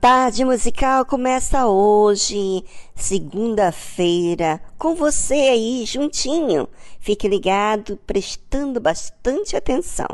Tarde 0.00 0.44
musical 0.44 1.04
começa 1.04 1.66
hoje, 1.66 2.64
segunda-feira, 2.94 4.60
com 4.78 4.94
você 4.94 5.34
aí 5.34 5.84
juntinho. 5.86 6.68
Fique 7.00 7.26
ligado, 7.28 7.98
prestando 8.06 8.80
bastante 8.80 9.56
atenção. 9.56 10.06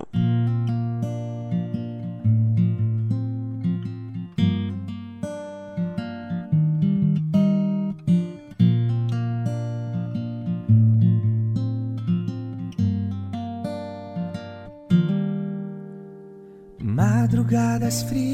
Madrugadas 16.81 18.03
frias, 18.03 18.34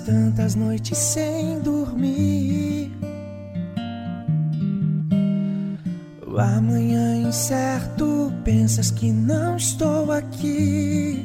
tantas 0.00 0.54
noites 0.54 0.98
sem 0.98 1.58
dormir. 1.60 2.92
O 6.26 6.38
amanhã 6.38 7.16
incerto, 7.16 8.30
pensas 8.44 8.90
que 8.90 9.10
não 9.10 9.56
estou 9.56 10.12
aqui. 10.12 11.24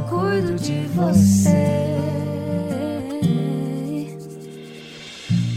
cuido 0.31 0.55
de 0.55 0.87
você. 0.95 1.97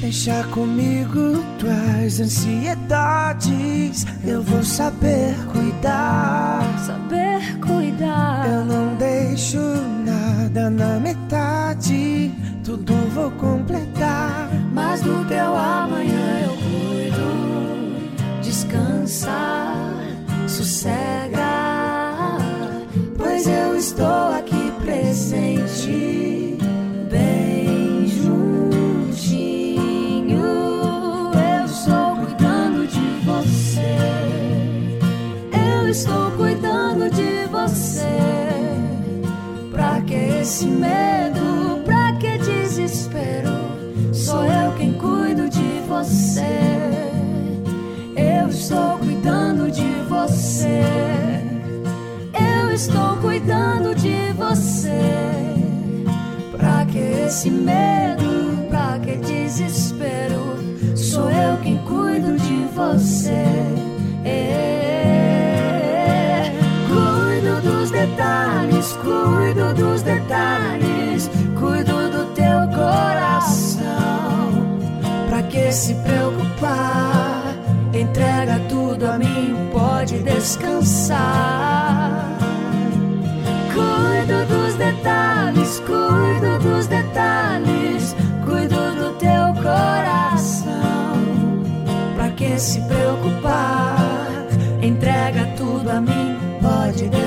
Deixa 0.00 0.43
comigo 0.50 1.44
tuas 1.61 2.21
ansiedades. 2.21 4.05
Eu 4.25 4.43
vou 4.43 4.65
saber 4.65 5.35
cuidar. 5.53 6.62
Saber 6.85 7.59
cuidar. 7.61 8.49
Eu 8.49 8.65
não 8.65 8.97
deixo 8.97 9.59
nada 10.05 10.69
na 10.69 10.99
metade. 10.99 12.32
Tudo 12.65 12.94
vou 13.15 13.31
completar. 13.32 14.50
Mas 14.73 15.00
do 15.03 15.25
teu 15.26 15.56
amanhã 15.56 16.41
eu 16.43 16.56
cuido. 16.56 18.43
Descansa, 18.43 19.31
sossega. 20.49 21.15
Pois 23.17 23.49
eu 23.49 23.76
estou 23.76 24.29
aqui 24.38 24.44
esse 40.44 40.66
medo? 40.66 41.82
Pra 41.87 42.12
que 42.16 42.37
desespero? 42.37 43.50
Sou 44.12 44.44
eu 44.44 44.72
quem 44.76 44.93
cuido 44.93 45.49
de 45.49 45.81
você. 45.88 46.43
Eu 48.14 48.49
estou 48.50 48.99
cuidando 48.99 49.70
de 49.70 49.90
você. 50.06 51.34
Estou 52.75 53.17
cuidando 53.19 53.94
de 53.94 54.32
você. 54.32 54.91
Pra 56.50 56.85
que 56.85 56.99
esse 56.99 57.49
medo? 57.49 58.67
Pra 58.69 58.99
que 58.99 59.15
desespero? 59.15 60.56
Sou 60.97 61.31
eu 61.31 61.56
quem 61.59 61.79
cuido 61.79 62.37
de 62.37 62.65
você. 62.75 63.47
É. 64.25 65.53
Cuido 66.88 67.61
dos 67.61 67.93
detalhes, 67.93 68.93
cuido 69.05 69.73
dos 69.75 70.03
detalhes, 70.03 71.31
cuido 71.56 72.11
do 72.11 72.25
teu 72.35 72.67
coração. 72.76 73.85
Pra 75.29 75.44
que 75.44 75.71
se 75.71 75.94
preocupar? 75.94 77.55
Entrega 77.93 78.59
tudo 78.69 79.06
a 79.06 79.17
mim, 79.17 79.71
pode 79.73 80.19
descansar. 80.25 82.04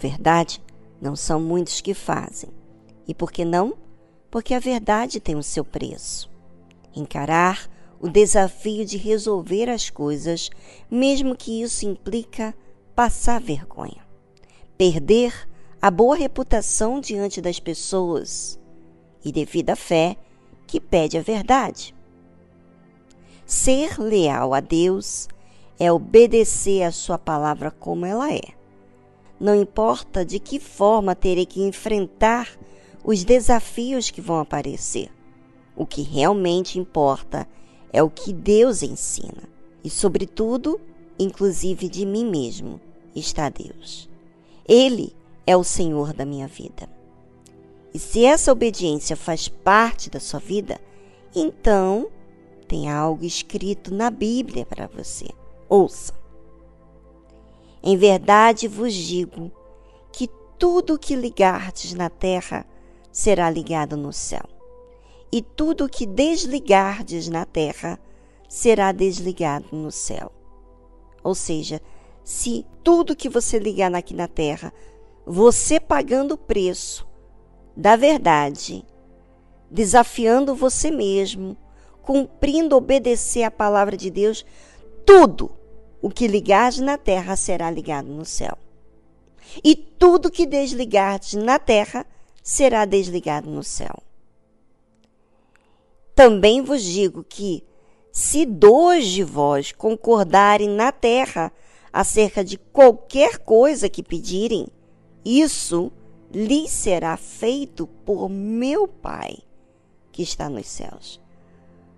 Verdade 0.00 0.60
não 1.00 1.14
são 1.14 1.40
muitos 1.40 1.80
que 1.80 1.94
fazem. 1.94 2.50
E 3.06 3.14
por 3.14 3.30
que 3.30 3.44
não? 3.44 3.76
Porque 4.30 4.54
a 4.54 4.58
verdade 4.58 5.20
tem 5.20 5.36
o 5.36 5.42
seu 5.42 5.64
preço. 5.64 6.30
Encarar 6.94 7.70
o 8.00 8.08
desafio 8.08 8.84
de 8.84 8.96
resolver 8.96 9.68
as 9.68 9.90
coisas, 9.90 10.50
mesmo 10.90 11.36
que 11.36 11.62
isso 11.62 11.86
implica 11.86 12.54
passar 12.94 13.40
vergonha. 13.40 14.04
Perder 14.76 15.48
a 15.80 15.90
boa 15.90 16.16
reputação 16.16 17.00
diante 17.00 17.40
das 17.40 17.60
pessoas 17.60 18.58
e 19.24 19.30
devido 19.30 19.70
à 19.70 19.76
fé 19.76 20.16
que 20.66 20.80
pede 20.80 21.18
a 21.18 21.22
verdade. 21.22 21.94
Ser 23.44 23.98
leal 23.98 24.54
a 24.54 24.60
Deus 24.60 25.28
é 25.78 25.90
obedecer 25.90 26.82
a 26.84 26.92
sua 26.92 27.18
palavra 27.18 27.70
como 27.70 28.06
ela 28.06 28.32
é. 28.32 28.59
Não 29.40 29.54
importa 29.54 30.22
de 30.22 30.38
que 30.38 30.60
forma 30.60 31.14
terei 31.16 31.46
que 31.46 31.62
enfrentar 31.62 32.58
os 33.02 33.24
desafios 33.24 34.10
que 34.10 34.20
vão 34.20 34.38
aparecer. 34.38 35.10
O 35.74 35.86
que 35.86 36.02
realmente 36.02 36.78
importa 36.78 37.48
é 37.90 38.02
o 38.02 38.10
que 38.10 38.34
Deus 38.34 38.82
ensina. 38.82 39.48
E, 39.82 39.88
sobretudo, 39.88 40.78
inclusive 41.18 41.88
de 41.88 42.04
mim 42.04 42.26
mesmo, 42.26 42.78
está 43.16 43.48
Deus. 43.48 44.10
Ele 44.68 45.16
é 45.46 45.56
o 45.56 45.64
Senhor 45.64 46.12
da 46.12 46.26
minha 46.26 46.46
vida. 46.46 46.86
E 47.94 47.98
se 47.98 48.24
essa 48.24 48.52
obediência 48.52 49.16
faz 49.16 49.48
parte 49.48 50.10
da 50.10 50.20
sua 50.20 50.38
vida, 50.38 50.78
então 51.34 52.08
tem 52.68 52.90
algo 52.90 53.24
escrito 53.24 53.92
na 53.92 54.10
Bíblia 54.10 54.66
para 54.66 54.86
você. 54.86 55.28
Ouça. 55.66 56.19
Em 57.82 57.96
verdade 57.96 58.68
vos 58.68 58.92
digo 58.92 59.50
que 60.12 60.28
tudo 60.58 60.98
que 60.98 61.16
ligardes 61.16 61.94
na 61.94 62.10
terra 62.10 62.66
será 63.10 63.48
ligado 63.48 63.96
no 63.96 64.12
céu, 64.12 64.44
e 65.32 65.40
tudo 65.40 65.88
que 65.88 66.04
desligardes 66.04 67.28
na 67.28 67.44
terra 67.44 67.98
será 68.48 68.92
desligado 68.92 69.66
no 69.72 69.90
céu. 69.90 70.30
Ou 71.22 71.34
seja, 71.34 71.80
se 72.22 72.66
tudo 72.84 73.16
que 73.16 73.28
você 73.28 73.58
ligar 73.58 73.94
aqui 73.94 74.14
na 74.14 74.28
terra, 74.28 74.72
você 75.24 75.80
pagando 75.80 76.34
o 76.34 76.38
preço 76.38 77.06
da 77.76 77.96
verdade, 77.96 78.84
desafiando 79.70 80.54
você 80.54 80.90
mesmo, 80.90 81.56
cumprindo 82.02 82.76
obedecer 82.76 83.44
a 83.44 83.50
palavra 83.50 83.96
de 83.96 84.10
Deus, 84.10 84.44
tudo 85.06 85.50
o 86.02 86.10
que 86.10 86.26
ligares 86.26 86.78
na 86.78 86.96
terra 86.96 87.36
será 87.36 87.70
ligado 87.70 88.08
no 88.08 88.24
céu. 88.24 88.56
E 89.62 89.74
tudo 89.74 90.30
que 90.30 90.46
desligares 90.46 91.34
na 91.34 91.58
terra 91.58 92.06
será 92.42 92.84
desligado 92.84 93.50
no 93.50 93.62
céu. 93.62 94.02
Também 96.14 96.62
vos 96.62 96.82
digo 96.82 97.24
que, 97.24 97.64
se 98.12 98.44
dois 98.44 99.06
de 99.06 99.22
vós 99.22 99.72
concordarem 99.72 100.68
na 100.68 100.92
terra 100.92 101.52
acerca 101.92 102.44
de 102.44 102.58
qualquer 102.58 103.38
coisa 103.38 103.88
que 103.88 104.02
pedirem, 104.02 104.66
isso 105.24 105.90
lhes 106.32 106.70
será 106.70 107.16
feito 107.16 107.86
por 108.04 108.28
meu 108.28 108.86
Pai 108.86 109.38
que 110.12 110.22
está 110.22 110.48
nos 110.48 110.66
céus. 110.66 111.20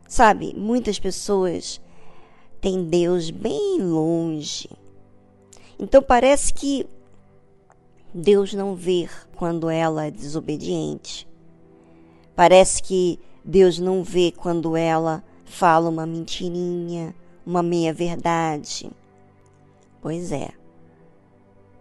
Sabe, 0.09 0.55
muitas 0.55 0.99
pessoas 0.99 1.81
têm 2.63 2.85
Deus 2.85 3.29
bem 3.29 3.79
longe. 3.83 4.71
Então 5.79 6.01
parece 6.01 6.55
que 6.55 6.87
Deus 8.15 8.55
não 8.55 8.77
vê 8.77 9.09
quando 9.35 9.69
ela 9.69 10.07
é 10.07 10.11
desobediente. 10.13 11.29
Parece 12.37 12.81
que 12.81 13.19
Deus 13.45 13.81
não 13.81 14.05
vê 14.05 14.31
quando 14.31 14.77
ela 14.77 15.25
fala 15.45 15.91
uma 15.91 16.07
mentirinha, 16.07 17.13
uma 17.45 17.65
meia-verdade. 17.65 18.89
Pois 20.01 20.31
é. 20.31 20.51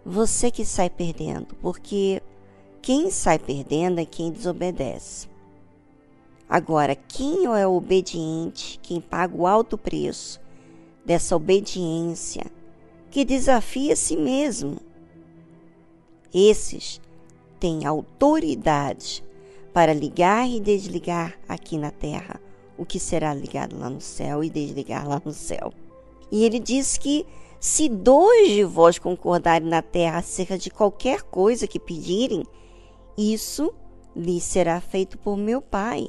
Você 0.04 0.50
que 0.50 0.64
sai 0.64 0.90
perdendo, 0.90 1.54
porque 1.62 2.20
quem 2.82 3.08
sai 3.08 3.38
perdendo 3.38 4.00
é 4.00 4.04
quem 4.04 4.32
desobedece. 4.32 5.28
Agora, 6.48 6.96
quem 6.96 7.46
é 7.46 7.66
obediente, 7.68 8.80
quem 8.82 9.00
paga 9.00 9.36
o 9.36 9.46
alto 9.46 9.78
preço 9.78 10.41
dessa 11.04 11.36
obediência, 11.36 12.44
que 13.10 13.24
desafia 13.24 13.92
a 13.92 13.96
si 13.96 14.16
mesmo, 14.16 14.78
esses 16.32 17.00
têm 17.60 17.84
autoridade 17.84 19.24
para 19.72 19.92
ligar 19.92 20.48
e 20.48 20.60
desligar 20.60 21.38
aqui 21.48 21.76
na 21.76 21.90
terra 21.90 22.40
o 22.76 22.84
que 22.84 22.98
será 22.98 23.32
ligado 23.34 23.78
lá 23.78 23.88
no 23.88 24.00
céu 24.00 24.42
e 24.42 24.50
desligar 24.50 25.06
lá 25.08 25.20
no 25.24 25.32
céu. 25.32 25.72
E 26.30 26.44
ele 26.44 26.58
diz 26.58 26.96
que 26.96 27.26
se 27.60 27.88
dois 27.88 28.50
de 28.50 28.64
vós 28.64 28.98
concordarem 28.98 29.68
na 29.68 29.82
terra 29.82 30.18
acerca 30.18 30.58
de 30.58 30.70
qualquer 30.70 31.22
coisa 31.22 31.66
que 31.66 31.78
pedirem, 31.78 32.44
isso 33.16 33.72
lhes 34.16 34.42
será 34.42 34.80
feito 34.80 35.18
por 35.18 35.36
meu 35.36 35.62
Pai, 35.62 36.08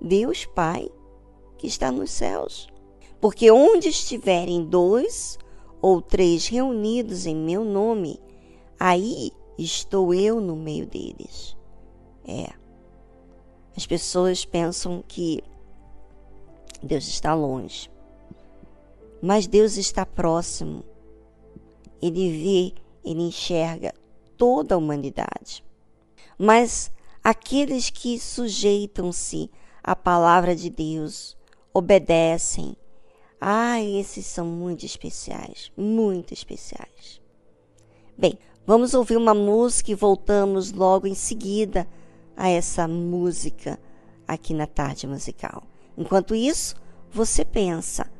Deus 0.00 0.46
Pai, 0.46 0.88
que 1.58 1.66
está 1.66 1.92
nos 1.92 2.10
céus. 2.10 2.68
Porque 3.20 3.50
onde 3.50 3.88
estiverem 3.88 4.64
dois 4.64 5.38
ou 5.80 6.00
três 6.00 6.46
reunidos 6.46 7.26
em 7.26 7.36
meu 7.36 7.64
nome, 7.64 8.18
aí 8.78 9.30
estou 9.58 10.14
eu 10.14 10.40
no 10.40 10.56
meio 10.56 10.86
deles. 10.86 11.56
É. 12.26 12.50
As 13.76 13.86
pessoas 13.86 14.44
pensam 14.44 15.04
que 15.06 15.42
Deus 16.82 17.06
está 17.06 17.34
longe. 17.34 17.90
Mas 19.22 19.46
Deus 19.46 19.76
está 19.76 20.06
próximo. 20.06 20.82
Ele 22.00 22.30
vê, 22.30 22.82
ele 23.04 23.22
enxerga 23.22 23.92
toda 24.36 24.74
a 24.74 24.78
humanidade. 24.78 25.62
Mas 26.38 26.90
aqueles 27.22 27.90
que 27.90 28.18
sujeitam-se 28.18 29.50
à 29.82 29.94
palavra 29.94 30.56
de 30.56 30.70
Deus, 30.70 31.36
obedecem, 31.72 32.74
ah, 33.40 33.80
esses 33.80 34.26
são 34.26 34.44
muito 34.44 34.84
especiais, 34.84 35.72
muito 35.74 36.34
especiais. 36.34 37.22
Bem, 38.18 38.38
vamos 38.66 38.92
ouvir 38.92 39.16
uma 39.16 39.32
música 39.32 39.90
e 39.90 39.94
voltamos 39.94 40.72
logo 40.72 41.06
em 41.06 41.14
seguida 41.14 41.88
a 42.36 42.50
essa 42.50 42.86
música 42.86 43.80
aqui 44.28 44.52
na 44.52 44.66
tarde 44.66 45.06
musical. 45.06 45.62
Enquanto 45.96 46.34
isso, 46.34 46.74
você 47.10 47.44
pensa, 47.44 48.12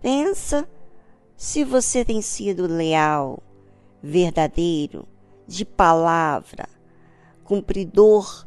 pensa 0.00 0.68
se 1.36 1.64
você 1.64 2.04
tem 2.04 2.22
sido 2.22 2.66
leal, 2.66 3.42
verdadeiro, 4.00 5.08
de 5.46 5.64
palavra, 5.64 6.68
cumpridor 7.42 8.46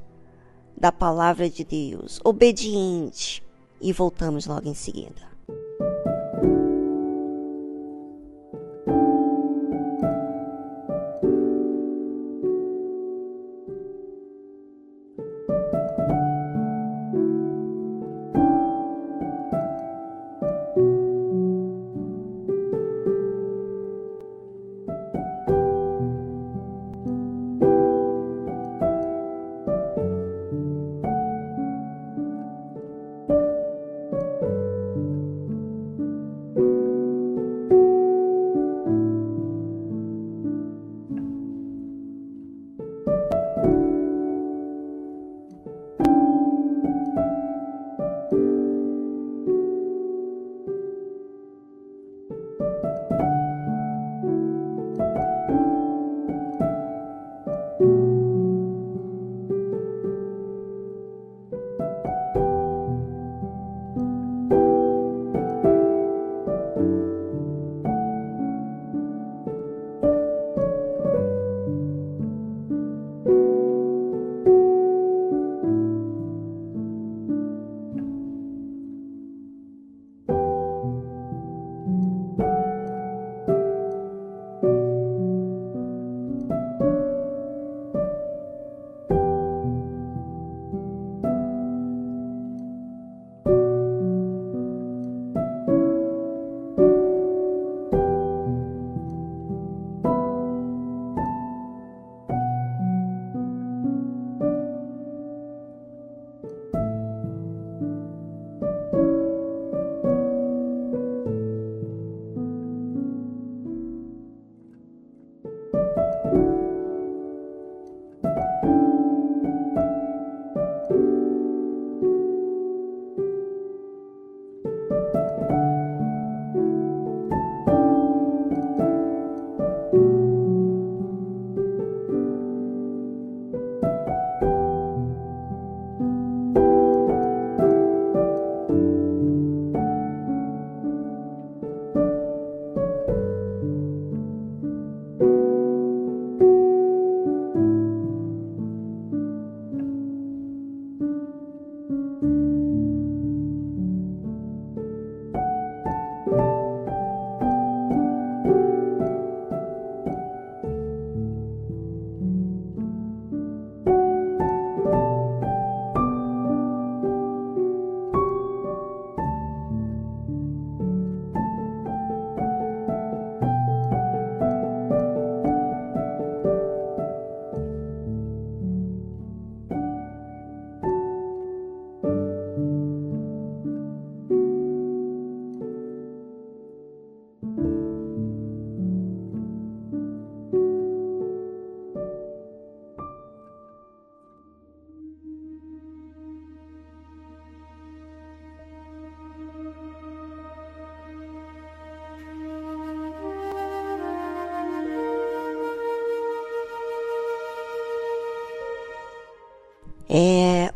da 0.78 0.92
palavra 0.92 1.50
de 1.50 1.64
Deus, 1.64 2.22
obediente. 2.24 3.44
E 3.84 3.92
voltamos 3.92 4.46
logo 4.46 4.70
em 4.70 4.76
seguida. 4.76 5.31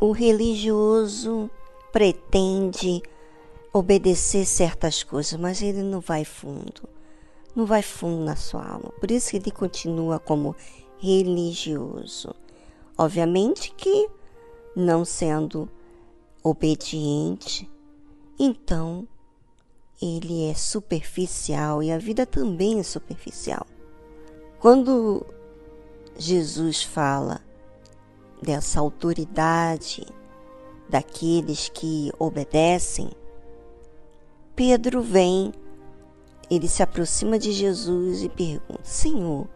O 0.10 0.12
religioso 0.12 1.50
pretende 1.92 3.02
obedecer 3.74 4.46
certas 4.46 5.04
coisas, 5.04 5.40
mas 5.40 5.62
ele 5.62 5.82
não 5.82 6.00
vai 6.00 6.24
fundo. 6.24 6.88
Não 7.56 7.66
vai 7.66 7.82
fundo 7.82 8.24
na 8.24 8.36
sua 8.36 8.66
alma. 8.66 8.92
Por 9.00 9.10
isso 9.10 9.32
que 9.32 9.38
ele 9.38 9.52
continua 9.52 10.20
como 10.20 10.56
religioso. 11.00 12.36
Obviamente 12.98 13.74
que 13.76 14.10
não 14.76 15.04
sendo 15.04 15.70
obediente, 16.44 17.70
então 18.38 19.08
ele 20.02 20.50
é 20.50 20.54
superficial 20.54 21.82
e 21.82 21.92
a 21.92 21.98
vida 21.98 22.26
também 22.26 22.80
é 22.80 22.84
superficial. 22.84 23.66
Quando 24.60 25.26
Jesus 26.18 26.84
fala 26.84 27.42
dessa 28.46 28.80
autoridade 28.80 30.06
daqueles 30.88 31.68
que 31.68 32.12
obedecem, 32.20 33.10
Pedro 34.56 35.02
vem, 35.02 35.52
ele 36.50 36.68
se 36.68 36.84
aproxima 36.84 37.40
de 37.40 37.52
Jesus 37.52 38.24
e 38.24 38.30
pergunta: 38.30 38.80
Senhor, 38.84 39.48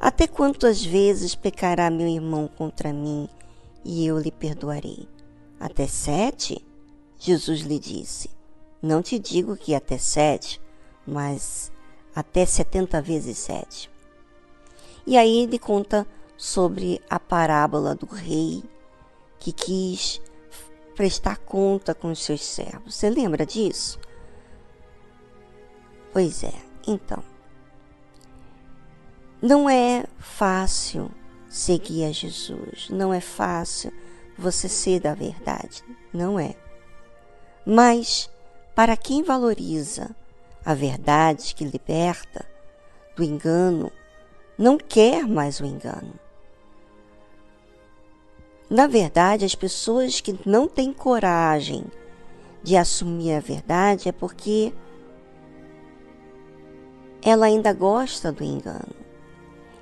até 0.00 0.26
quantas 0.26 0.82
vezes 0.82 1.34
pecará 1.34 1.90
meu 1.90 2.06
irmão 2.06 2.48
contra 2.48 2.92
mim 2.92 3.28
e 3.84 4.06
eu 4.06 4.18
lhe 4.18 4.30
perdoarei? 4.30 5.08
Até 5.58 5.86
sete? 5.86 6.64
Jesus 7.18 7.60
lhe 7.60 7.78
disse: 7.78 8.30
Não 8.80 9.02
te 9.02 9.18
digo 9.18 9.56
que 9.56 9.74
até 9.74 9.98
sete, 9.98 10.60
mas 11.06 11.70
até 12.14 12.46
setenta 12.46 13.02
vezes 13.02 13.36
sete. 13.38 13.90
E 15.06 15.16
aí 15.16 15.42
ele 15.42 15.58
conta 15.58 16.06
sobre 16.42 17.00
a 17.08 17.20
parábola 17.20 17.94
do 17.94 18.04
rei 18.04 18.64
que 19.38 19.52
quis 19.52 20.20
prestar 20.96 21.36
conta 21.36 21.94
com 21.94 22.10
os 22.10 22.20
seus 22.20 22.44
servos. 22.44 22.96
Você 22.96 23.08
lembra 23.08 23.46
disso? 23.46 23.96
Pois 26.12 26.42
é, 26.42 26.52
então. 26.84 27.22
Não 29.40 29.70
é 29.70 30.04
fácil 30.18 31.12
seguir 31.48 32.06
a 32.06 32.10
Jesus, 32.10 32.88
não 32.90 33.14
é 33.14 33.20
fácil 33.20 33.92
você 34.36 34.68
ser 34.68 34.98
da 34.98 35.14
verdade, 35.14 35.84
não 36.12 36.40
é. 36.40 36.56
Mas 37.64 38.28
para 38.74 38.96
quem 38.96 39.22
valoriza 39.22 40.10
a 40.64 40.74
verdade 40.74 41.54
que 41.54 41.64
liberta 41.64 42.44
do 43.14 43.22
engano, 43.22 43.92
não 44.58 44.76
quer 44.76 45.24
mais 45.24 45.60
o 45.60 45.64
engano. 45.64 46.21
Na 48.72 48.86
verdade, 48.86 49.44
as 49.44 49.54
pessoas 49.54 50.22
que 50.22 50.34
não 50.46 50.66
têm 50.66 50.94
coragem 50.94 51.84
de 52.62 52.74
assumir 52.74 53.34
a 53.34 53.38
verdade 53.38 54.08
é 54.08 54.12
porque 54.12 54.72
ela 57.20 57.44
ainda 57.44 57.74
gosta 57.74 58.32
do 58.32 58.42
engano. 58.42 58.96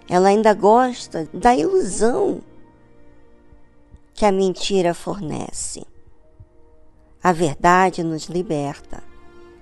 Ela 0.08 0.30
ainda 0.30 0.52
gosta 0.54 1.28
da 1.32 1.54
ilusão 1.54 2.42
que 4.12 4.26
a 4.26 4.32
mentira 4.32 4.92
fornece. 4.92 5.86
A 7.22 7.30
verdade 7.30 8.02
nos 8.02 8.24
liberta. 8.24 9.04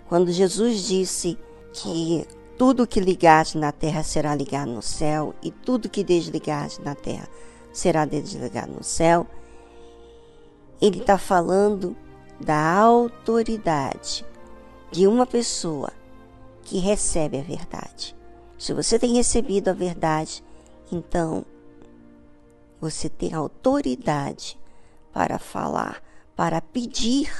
Quando 0.08 0.32
Jesus 0.32 0.84
disse 0.84 1.38
que 1.74 2.26
tudo 2.56 2.86
que 2.86 2.98
ligares 2.98 3.54
na 3.54 3.72
terra 3.72 4.02
será 4.02 4.34
ligado 4.34 4.70
no 4.70 4.80
céu 4.80 5.34
e 5.42 5.50
tudo 5.50 5.90
que 5.90 6.02
desligares 6.02 6.78
na 6.78 6.94
terra 6.94 7.28
será 7.78 8.04
desligado 8.04 8.72
no 8.72 8.82
céu, 8.82 9.26
ele 10.80 10.98
está 10.98 11.16
falando 11.16 11.96
da 12.40 12.74
autoridade 12.76 14.24
de 14.90 15.06
uma 15.06 15.26
pessoa 15.26 15.92
que 16.62 16.78
recebe 16.78 17.38
a 17.38 17.42
verdade. 17.42 18.16
Se 18.58 18.72
você 18.72 18.98
tem 18.98 19.14
recebido 19.14 19.68
a 19.68 19.72
verdade, 19.72 20.42
então 20.90 21.44
você 22.80 23.08
tem 23.08 23.32
autoridade 23.32 24.58
para 25.12 25.38
falar, 25.38 26.02
para 26.34 26.60
pedir. 26.60 27.30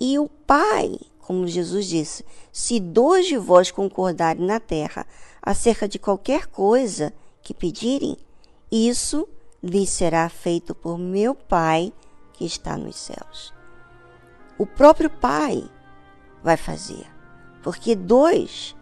E 0.00 0.18
o 0.18 0.28
Pai, 0.28 0.98
como 1.18 1.46
Jesus 1.46 1.86
disse, 1.86 2.24
se 2.52 2.78
dois 2.78 3.26
de 3.26 3.36
vós 3.36 3.70
concordarem 3.70 4.46
na 4.46 4.60
terra 4.60 5.06
acerca 5.42 5.88
de 5.88 5.98
qualquer 5.98 6.46
coisa 6.46 7.12
que 7.42 7.52
pedirem, 7.52 8.16
isso 8.74 9.28
lhes 9.62 9.90
será 9.90 10.28
feito 10.28 10.74
por 10.74 10.98
meu 10.98 11.34
Pai 11.34 11.92
que 12.32 12.44
está 12.44 12.76
nos 12.76 12.96
céus. 12.96 13.54
O 14.58 14.66
próprio 14.66 15.08
Pai 15.08 15.64
vai 16.42 16.56
fazer. 16.56 17.06
Porque 17.62 17.94
dois, 17.94 18.76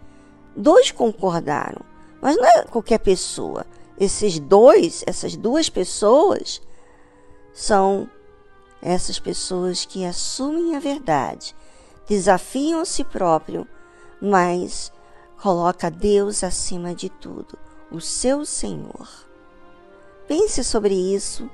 dois 0.56 0.90
concordaram, 0.90 1.82
mas 2.20 2.36
não 2.36 2.44
é 2.44 2.62
qualquer 2.64 2.98
pessoa. 2.98 3.64
Esses 3.98 4.38
dois, 4.38 5.04
essas 5.06 5.36
duas 5.36 5.68
pessoas, 5.68 6.60
são 7.52 8.10
essas 8.80 9.20
pessoas 9.20 9.84
que 9.84 10.04
assumem 10.04 10.74
a 10.74 10.80
verdade, 10.80 11.54
desafiam 12.08 12.80
a 12.80 12.84
si 12.84 13.04
próprio, 13.04 13.68
mas 14.20 14.90
coloca 15.40 15.90
Deus 15.90 16.42
acima 16.42 16.94
de 16.94 17.08
tudo, 17.08 17.56
o 17.90 18.00
seu 18.00 18.44
Senhor. 18.44 19.31
Pense 20.32 20.64
sobre 20.64 20.94
isso 20.94 21.46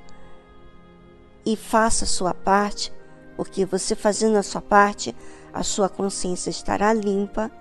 e 1.45 1.57
faça 1.57 2.05
a 2.05 2.07
sua 2.07 2.33
parte, 2.33 2.93
porque 3.35 3.65
você 3.65 3.93
fazendo 3.93 4.37
a 4.37 4.41
sua 4.41 4.61
parte, 4.61 5.13
a 5.51 5.63
sua 5.63 5.89
consciência 5.89 6.49
estará 6.49 6.93
limpa 6.93 7.51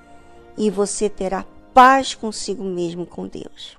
e 0.56 0.70
você 0.70 1.08
terá 1.10 1.44
paz 1.74 2.14
consigo 2.14 2.62
mesmo 2.62 3.04
com 3.04 3.26
Deus. 3.26 3.76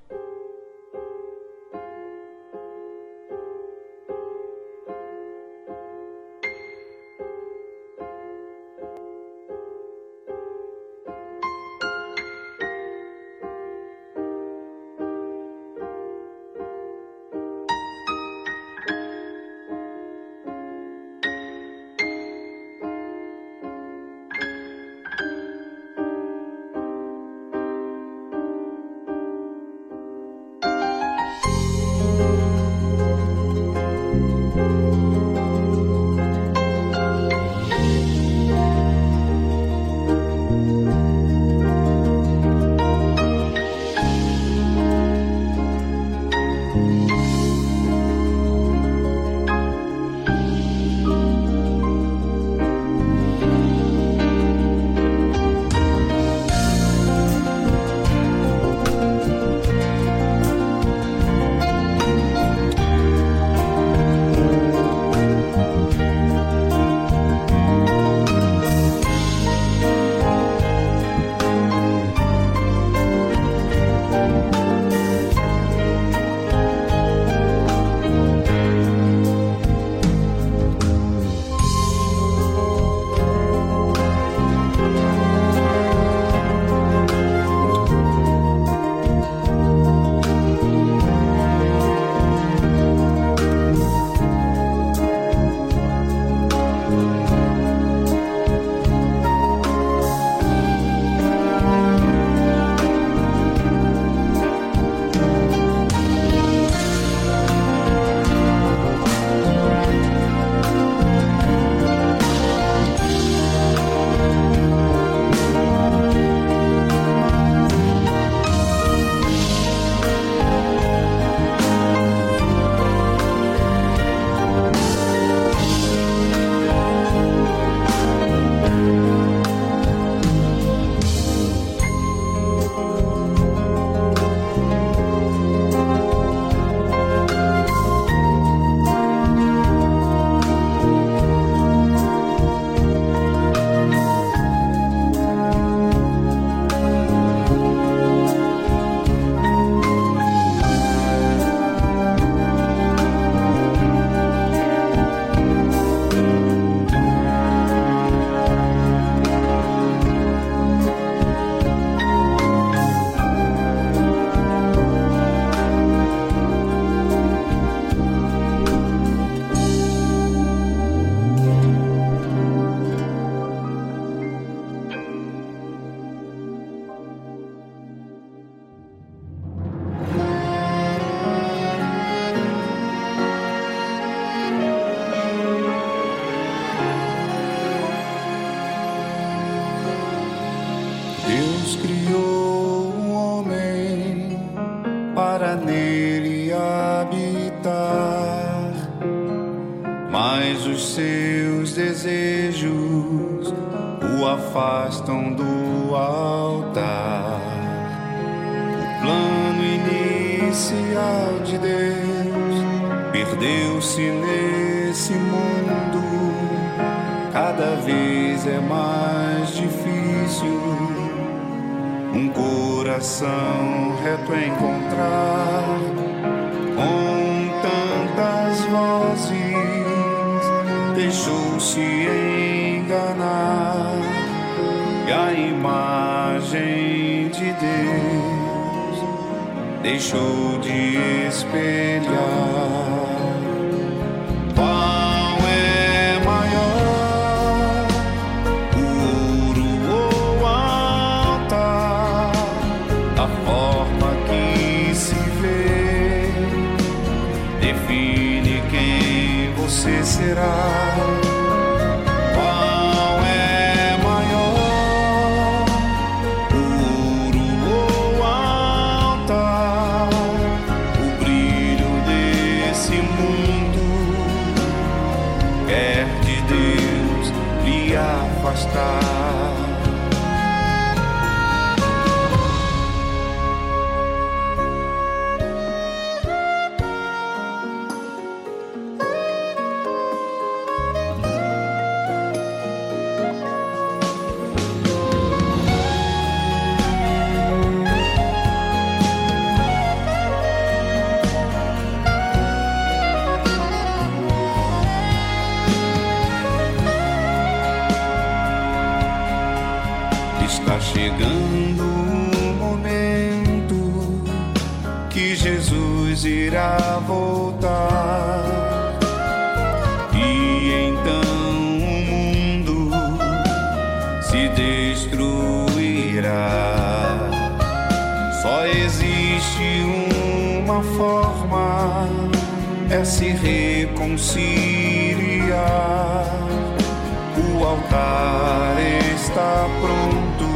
Altar 337.80 338.76
está 339.14 339.66
pronto 339.80 340.48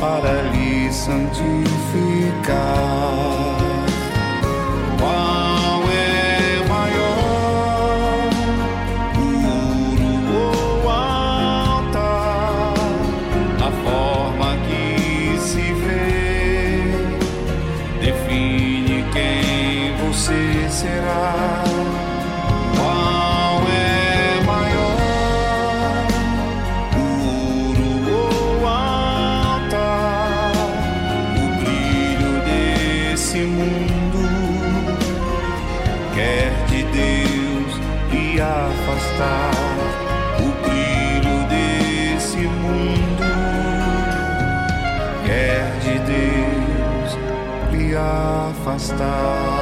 para 0.00 0.42
lhe 0.50 0.92
santificar. 0.92 1.60
Afastar. 48.92 49.59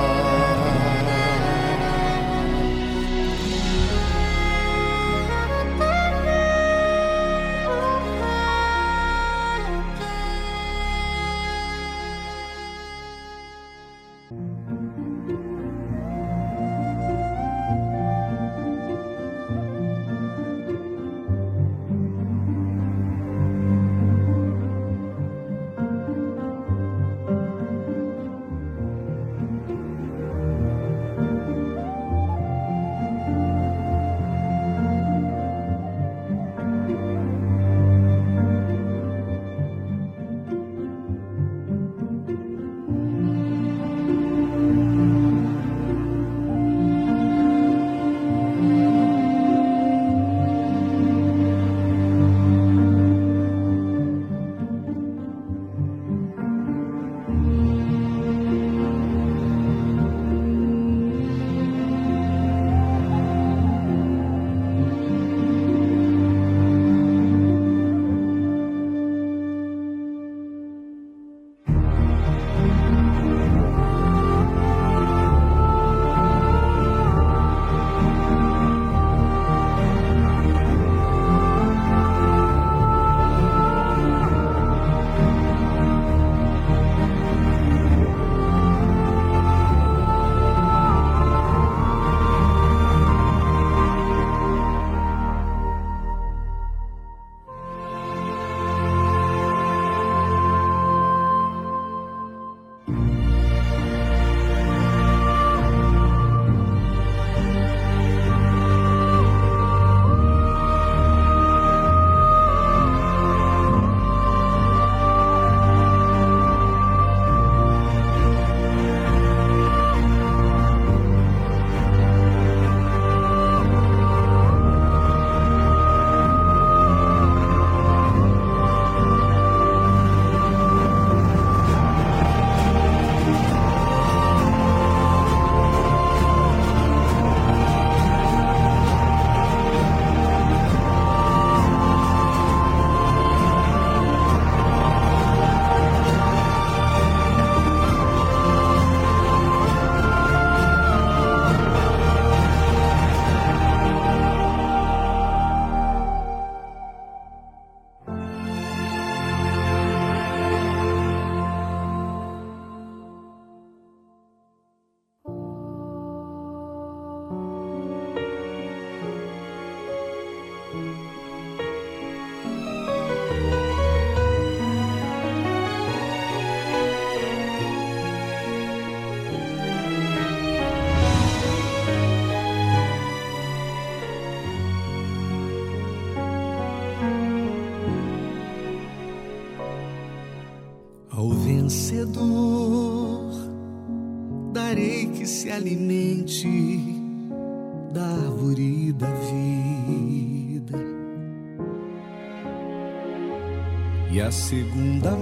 Segunda 204.48 205.17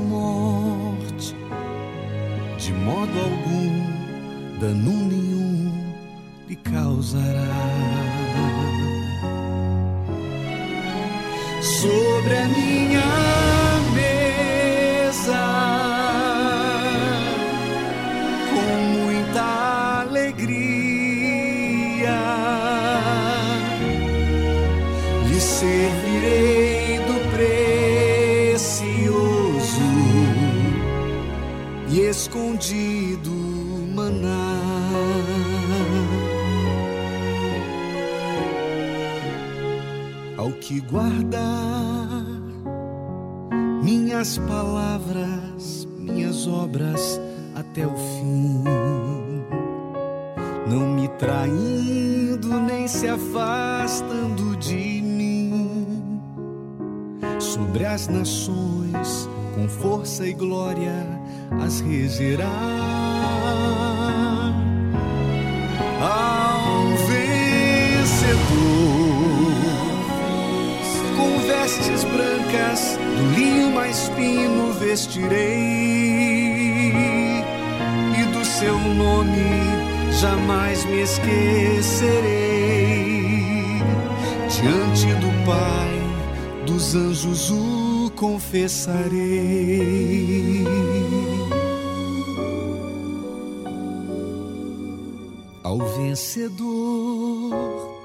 vencedor. 96.16 98.00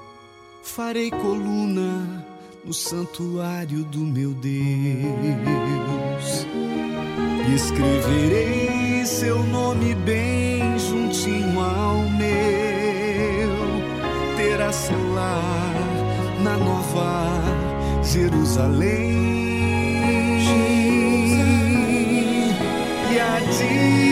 Farei 0.62 1.10
coluna 1.10 2.26
no 2.66 2.74
santuário 2.74 3.86
do 3.86 4.00
meu 4.00 4.32
Deus. 4.32 4.52
Escreverei 7.56 9.06
seu 9.06 9.42
nome 9.44 9.96
bem 9.96 10.78
juntinho 10.78 11.58
ao 11.62 12.00
meu. 12.10 13.56
Terá 14.36 14.74
seu 14.74 15.14
lar 15.14 15.74
na 16.44 16.58
nova 16.58 17.32
Jerusalém. 18.04 19.22
E 23.14 23.20
há 23.20 23.40
de 23.40 24.11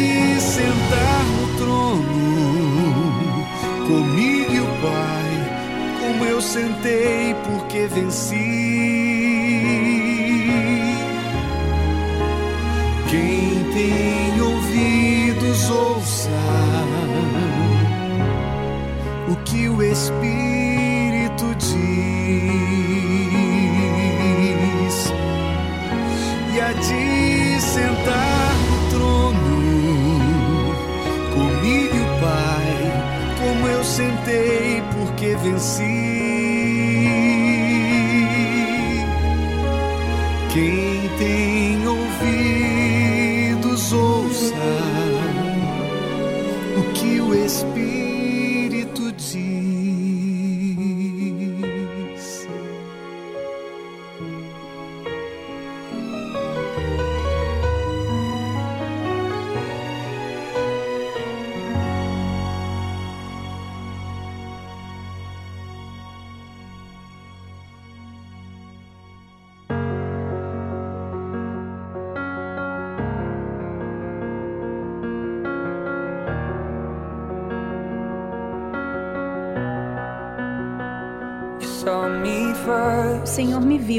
comigo 3.89 4.53
e 4.53 4.59
o 4.59 4.65
Pai, 4.83 5.99
como 5.99 6.23
eu 6.23 6.39
sentei 6.39 7.33
porque 7.43 7.87
venci. 7.87 8.35
Quem 13.09 13.63
tem 13.73 14.41
ouvidos 14.41 15.69
ouça 15.71 16.29
o 19.27 19.35
que 19.37 19.67
o 19.67 19.81
Espírito 19.81 20.38
venci. 35.41 36.08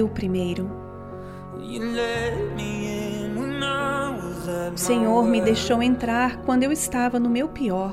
Viu 0.01 0.09
primeiro. 0.09 0.70
O 4.72 4.78
Senhor 4.78 5.24
me 5.24 5.42
deixou 5.42 5.82
entrar 5.82 6.38
quando 6.38 6.62
eu 6.62 6.72
estava 6.72 7.20
no 7.20 7.28
meu 7.28 7.51
pior, 7.51 7.92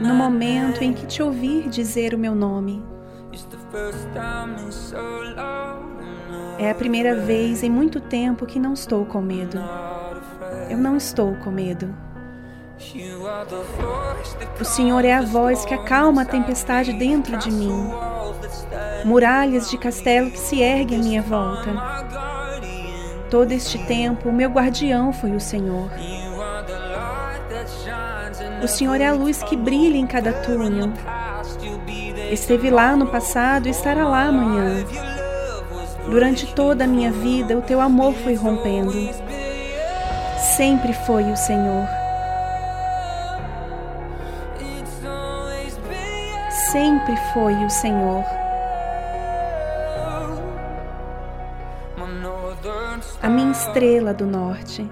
no 0.00 0.14
momento 0.14 0.80
em 0.82 0.94
que 0.94 1.04
te 1.06 1.22
ouvi 1.22 1.68
dizer 1.68 2.14
o 2.14 2.18
meu 2.18 2.34
nome. 2.34 2.82
É 6.58 6.70
a 6.70 6.74
primeira 6.74 7.20
vez 7.20 7.62
em 7.62 7.68
muito 7.68 8.00
tempo 8.00 8.46
que 8.46 8.58
não 8.58 8.72
estou 8.72 9.04
com 9.04 9.20
medo. 9.20 9.58
Eu 10.70 10.78
não 10.78 10.96
estou 10.96 11.34
com 11.34 11.50
medo. 11.50 11.94
O 14.60 14.64
Senhor 14.64 15.04
é 15.04 15.12
a 15.12 15.22
voz 15.22 15.64
que 15.64 15.74
acalma 15.74 16.22
a 16.22 16.24
tempestade 16.24 16.92
dentro 16.92 17.36
de 17.36 17.50
mim. 17.50 18.13
Muralhas 19.04 19.70
de 19.70 19.76
castelo 19.76 20.30
que 20.30 20.38
se 20.38 20.62
erguem 20.62 20.98
à 20.98 21.02
minha 21.02 21.22
volta. 21.22 21.70
Todo 23.30 23.52
este 23.52 23.78
tempo, 23.86 24.28
o 24.28 24.32
meu 24.32 24.48
guardião 24.48 25.12
foi 25.12 25.32
o 25.32 25.40
Senhor. 25.40 25.90
O 28.62 28.66
Senhor 28.66 29.00
é 29.00 29.06
a 29.06 29.12
luz 29.12 29.42
que 29.42 29.56
brilha 29.56 29.98
em 29.98 30.06
cada 30.06 30.32
túnel. 30.32 30.92
Esteve 32.30 32.70
lá 32.70 32.96
no 32.96 33.06
passado 33.06 33.66
e 33.66 33.70
estará 33.70 34.08
lá 34.08 34.24
amanhã. 34.24 34.84
Durante 36.06 36.46
toda 36.54 36.84
a 36.84 36.86
minha 36.86 37.10
vida, 37.12 37.56
o 37.56 37.62
teu 37.62 37.80
amor 37.80 38.14
foi 38.14 38.34
rompendo. 38.34 38.92
Sempre 40.56 40.92
foi 40.92 41.24
o 41.24 41.36
Senhor. 41.36 41.86
Sempre 46.70 47.16
foi 47.32 47.54
o 47.64 47.70
Senhor. 47.70 48.43
A 53.24 53.30
minha 53.30 53.52
estrela 53.52 54.12
do 54.12 54.26
norte. 54.26 54.86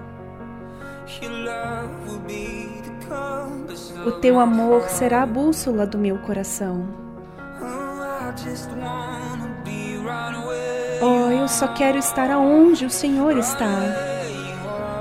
O 4.07 4.11
teu 4.13 4.39
amor 4.39 4.89
será 4.89 5.21
a 5.21 5.25
bússola 5.27 5.85
do 5.85 5.99
meu 5.99 6.17
coração. 6.17 6.83
Oh, 10.99 11.29
eu 11.29 11.47
só 11.47 11.67
quero 11.75 11.99
estar 11.99 12.31
aonde 12.31 12.87
o 12.87 12.89
Senhor 12.89 13.37
está. 13.37 13.69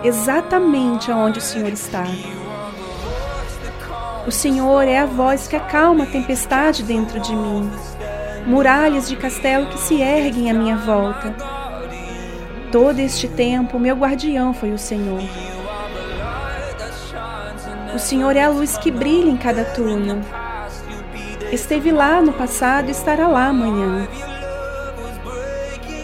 Exatamente 0.04 1.10
aonde 1.10 1.38
o 1.38 1.42
Senhor 1.42 1.72
está. 1.72 2.04
O 4.26 4.30
Senhor 4.30 4.82
é 4.82 4.98
a 4.98 5.06
voz 5.06 5.48
que 5.48 5.56
acalma 5.56 6.04
a 6.04 6.06
tempestade 6.06 6.82
dentro 6.82 7.18
de 7.18 7.34
mim. 7.34 7.70
Muralhas 8.46 9.08
de 9.08 9.16
castelo 9.16 9.68
que 9.68 9.78
se 9.78 10.02
erguem 10.02 10.50
à 10.50 10.54
minha 10.54 10.76
volta. 10.76 11.61
Todo 12.72 13.00
este 13.00 13.28
tempo, 13.28 13.78
meu 13.78 13.94
guardião 13.94 14.54
foi 14.54 14.72
o 14.72 14.78
Senhor. 14.78 15.20
O 17.94 17.98
Senhor 17.98 18.34
é 18.34 18.44
a 18.44 18.48
luz 18.48 18.78
que 18.78 18.90
brilha 18.90 19.30
em 19.30 19.36
cada 19.36 19.62
túnel. 19.62 20.20
Esteve 21.52 21.92
lá 21.92 22.22
no 22.22 22.32
passado 22.32 22.88
e 22.88 22.92
estará 22.92 23.28
lá 23.28 23.48
amanhã. 23.48 24.08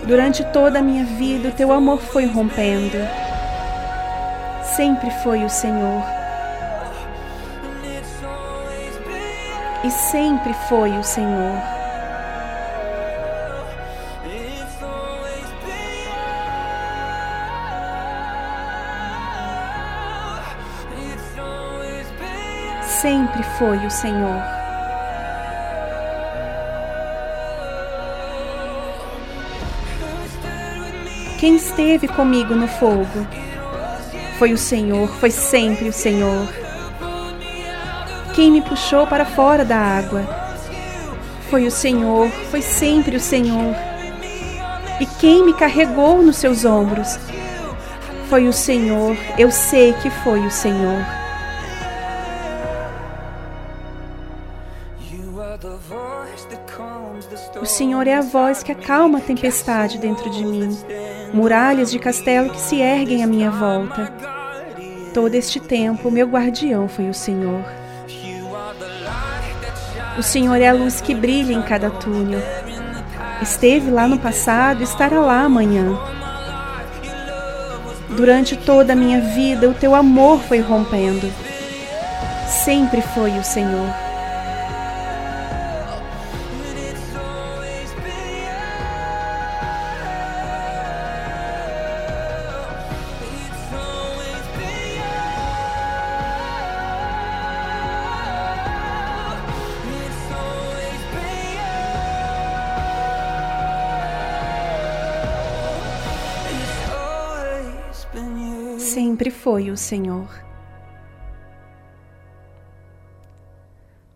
Durante 0.07 0.45
toda 0.53 0.81
a 0.81 0.83
minha 0.83 1.07
vida, 1.07 1.49
o 1.49 1.53
teu 1.53 1.73
amor 1.73 2.03
foi 2.03 2.27
rompendo. 2.27 2.99
Sempre 4.77 5.11
foi 5.23 5.45
o 5.45 5.49
Senhor. 5.49 6.03
E 9.83 9.91
sempre 9.91 10.53
foi 10.69 10.91
o 10.99 11.03
Senhor. 11.03 11.78
Sempre 23.39 23.57
foi 23.57 23.87
o 23.87 23.91
Senhor. 23.91 24.43
Quem 31.39 31.55
esteve 31.55 32.09
comigo 32.09 32.57
no 32.57 32.67
fogo? 32.67 33.27
Foi 34.41 34.53
o 34.53 34.59
Senhor, 34.59 35.09
foi 35.21 35.31
sempre 35.31 35.89
o 35.89 35.93
Senhor. 35.93 36.49
Quem 38.35 38.51
me 38.51 38.61
puxou 38.61 39.07
para 39.07 39.25
fora 39.25 39.65
da 39.65 39.77
água? 39.77 40.25
Foi 41.49 41.65
o 41.65 41.71
Senhor, 41.71 42.29
foi 42.51 42.61
sempre 42.61 43.17
o 43.17 43.21
Senhor. 43.21 43.77
E 44.99 45.07
quem 45.21 45.45
me 45.45 45.55
carregou 45.55 46.23
nos 46.23 46.39
seus 46.39 46.65
ombros? 46.65 47.17
Foi 48.29 48.49
o 48.49 48.53
Senhor, 48.53 49.17
eu 49.39 49.53
sei 49.53 49.93
que 49.93 50.11
foi 50.11 50.41
o 50.45 50.51
Senhor. 50.51 51.18
É 58.09 58.17
a 58.17 58.23
voz 58.23 58.63
que 58.63 58.73
acalma 58.73 59.19
a 59.19 59.21
tempestade 59.21 59.99
dentro 59.99 60.31
de 60.31 60.45
mim, 60.45 60.77
muralhas 61.33 61.91
de 61.91 61.99
castelo 61.99 62.51
que 62.51 62.61
se 62.61 62.81
erguem 62.81 63.23
à 63.23 63.27
minha 63.27 63.51
volta. 63.51 64.13
Todo 65.13 65.35
este 65.35 65.61
tempo, 65.61 66.11
meu 66.11 66.27
guardião 66.27 66.89
foi 66.89 67.09
o 67.09 67.15
Senhor. 67.15 67.65
O 70.19 70.23
Senhor 70.23 70.57
é 70.57 70.69
a 70.69 70.73
luz 70.73 71.01
que 71.01 71.15
brilha 71.15 71.53
em 71.53 71.63
cada 71.63 71.91
túnel. 71.91 72.41
Esteve 73.41 73.91
lá 73.91 74.09
no 74.09 74.19
passado 74.19 74.83
estará 74.83 75.21
lá 75.21 75.43
amanhã. 75.43 75.97
Durante 78.17 78.57
toda 78.57 78.95
a 78.95 78.97
minha 78.97 79.21
vida, 79.21 79.69
o 79.69 79.75
teu 79.75 79.95
amor 79.95 80.41
foi 80.41 80.61
rompendo. 80.61 81.31
Sempre 82.49 83.01
foi 83.01 83.31
o 83.39 83.45
Senhor. 83.45 84.08
O 109.71 109.77
Senhor. 109.77 110.29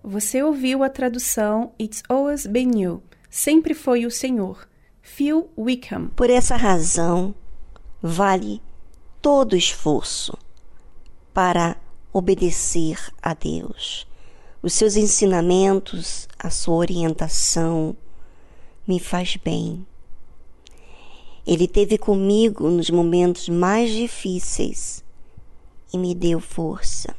Você 0.04 0.42
ouviu 0.42 0.82
a 0.82 0.88
tradução 0.88 1.72
It's 1.80 2.02
Always 2.08 2.44
Been 2.46 2.80
You. 2.80 3.02
Sempre 3.30 3.72
foi 3.72 4.04
o 4.04 4.10
Senhor. 4.10 4.68
Phil 5.00 5.48
Wickham. 5.56 6.08
Por 6.08 6.28
essa 6.28 6.56
razão, 6.56 7.34
vale 8.02 8.60
todo 9.20 9.56
esforço 9.56 10.36
para 11.32 11.76
obedecer 12.12 12.98
a 13.22 13.32
Deus. 13.32 14.06
Os 14.60 14.74
seus 14.74 14.96
ensinamentos, 14.96 16.28
a 16.38 16.50
sua 16.50 16.76
orientação 16.76 17.96
me 18.86 19.00
faz 19.00 19.36
bem. 19.36 19.86
Ele 21.46 21.66
teve 21.66 21.96
comigo 21.96 22.68
nos 22.68 22.90
momentos 22.90 23.48
mais 23.48 23.90
difíceis 23.90 25.01
e 25.92 25.98
me 25.98 26.14
deu 26.14 26.40
força. 26.40 27.14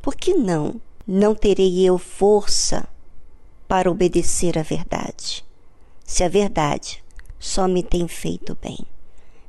Por 0.00 0.14
que 0.14 0.34
não? 0.34 0.80
Não 1.06 1.34
terei 1.34 1.84
eu 1.84 1.98
força 1.98 2.88
para 3.68 3.90
obedecer 3.90 4.58
à 4.58 4.62
verdade, 4.62 5.44
se 6.04 6.24
a 6.24 6.28
verdade 6.28 7.02
só 7.38 7.68
me 7.68 7.82
tem 7.82 8.06
feito 8.08 8.56
bem. 8.60 8.78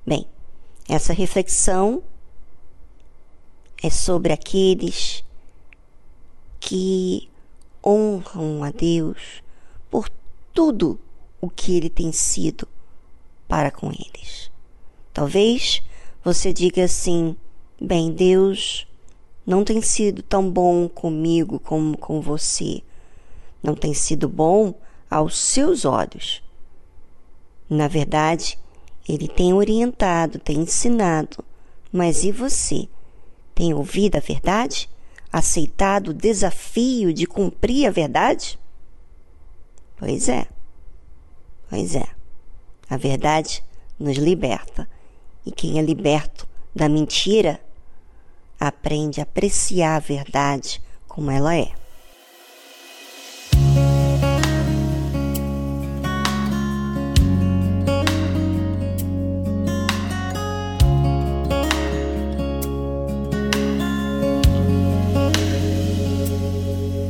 Bem, 0.05 0.27
essa 0.87 1.13
reflexão 1.13 2.03
é 3.81 3.89
sobre 3.89 4.31
aqueles 4.31 5.23
que 6.59 7.29
honram 7.83 8.63
a 8.63 8.71
Deus 8.71 9.41
por 9.89 10.09
tudo 10.53 10.99
o 11.39 11.49
que 11.49 11.75
ele 11.75 11.89
tem 11.89 12.11
sido 12.11 12.67
para 13.47 13.71
com 13.71 13.91
eles. 13.91 14.51
Talvez 15.13 15.81
você 16.23 16.53
diga 16.53 16.85
assim: 16.85 17.35
bem, 17.81 18.11
Deus 18.11 18.87
não 19.45 19.63
tem 19.63 19.81
sido 19.81 20.21
tão 20.21 20.49
bom 20.49 20.87
comigo 20.87 21.59
como 21.59 21.97
com 21.97 22.21
você. 22.21 22.81
Não 23.61 23.75
tem 23.75 23.93
sido 23.93 24.29
bom 24.29 24.73
aos 25.09 25.37
seus 25.37 25.83
olhos. 25.83 26.43
Na 27.69 27.87
verdade, 27.87 28.57
ele 29.07 29.27
tem 29.27 29.53
orientado, 29.53 30.39
tem 30.39 30.59
ensinado. 30.59 31.43
Mas 31.91 32.23
e 32.23 32.31
você? 32.31 32.87
Tem 33.55 33.73
ouvido 33.73 34.17
a 34.17 34.19
verdade? 34.19 34.89
Aceitado 35.31 36.09
o 36.09 36.13
desafio 36.13 37.13
de 37.13 37.25
cumprir 37.25 37.87
a 37.87 37.91
verdade? 37.91 38.59
Pois 39.97 40.29
é. 40.29 40.45
Pois 41.69 41.95
é. 41.95 42.07
A 42.89 42.97
verdade 42.97 43.63
nos 43.99 44.17
liberta. 44.17 44.87
E 45.45 45.51
quem 45.51 45.79
é 45.79 45.81
liberto 45.81 46.47
da 46.75 46.87
mentira 46.87 47.59
aprende 48.61 49.19
a 49.19 49.23
apreciar 49.23 49.95
a 49.95 49.99
verdade 49.99 50.79
como 51.07 51.31
ela 51.31 51.55
é. 51.55 51.71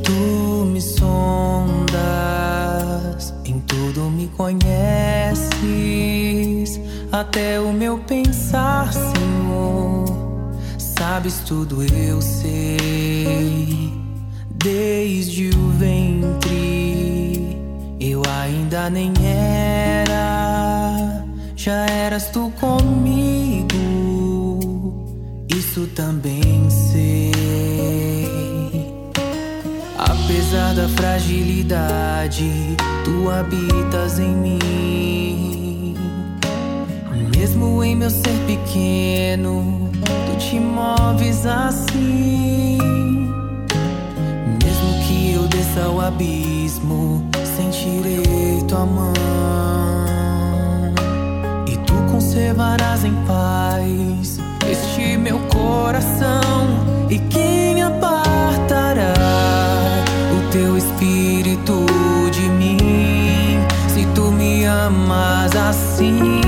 Tu 0.01 0.65
me 0.71 0.81
sondas, 0.81 1.91
em 3.43 3.59
tudo 3.59 4.09
me 4.09 4.29
conheces, 4.29 4.71
até 7.11 7.50
Sabes 11.21 11.39
tudo, 11.41 11.83
eu 11.83 12.19
sei. 12.19 13.93
Desde 14.55 15.49
o 15.49 15.69
ventre, 15.77 17.59
eu 17.99 18.23
ainda 18.27 18.89
nem 18.89 19.13
era, 19.23 21.23
já 21.55 21.85
eras 21.85 22.31
tu 22.31 22.51
comigo. 22.59 23.67
Isso 25.47 25.85
também 25.93 26.67
sei. 26.71 27.31
Apesar 29.99 30.73
da 30.73 30.89
fragilidade, 30.89 32.51
tu 33.05 33.29
habitas 33.29 34.17
em 34.17 34.35
mim. 34.35 35.95
Mesmo 37.37 37.83
em 37.83 37.95
meu 37.95 38.09
ser 38.09 38.39
pequeno, 38.47 39.80
te 40.49 40.59
moves 40.59 41.45
assim. 41.45 42.77
Mesmo 44.63 45.03
que 45.05 45.33
eu 45.33 45.47
desça 45.47 45.83
ao 45.85 46.01
abismo, 46.01 47.23
sentirei 47.55 48.61
tua 48.67 48.85
mão. 48.85 49.13
E 51.67 51.77
tu 51.85 51.93
conservarás 52.11 53.05
em 53.05 53.13
paz 53.27 54.39
este 54.69 55.17
meu 55.17 55.39
coração. 55.47 57.07
E 57.09 57.19
quem 57.19 57.83
apartará? 57.83 59.13
espírito 61.01 61.85
de 62.31 62.49
mim. 62.49 63.59
Se 63.87 64.05
tu 64.13 64.31
me 64.31 64.65
amas 64.65 65.55
assim, 65.55 66.41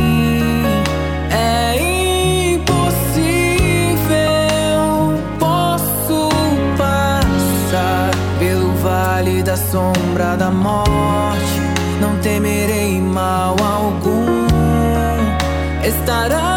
da 10.44 10.52
morte, 10.52 11.62
não 12.02 12.18
temerei 12.18 13.00
mal 13.00 13.56
algum. 13.62 14.46
Estarás 15.82 16.53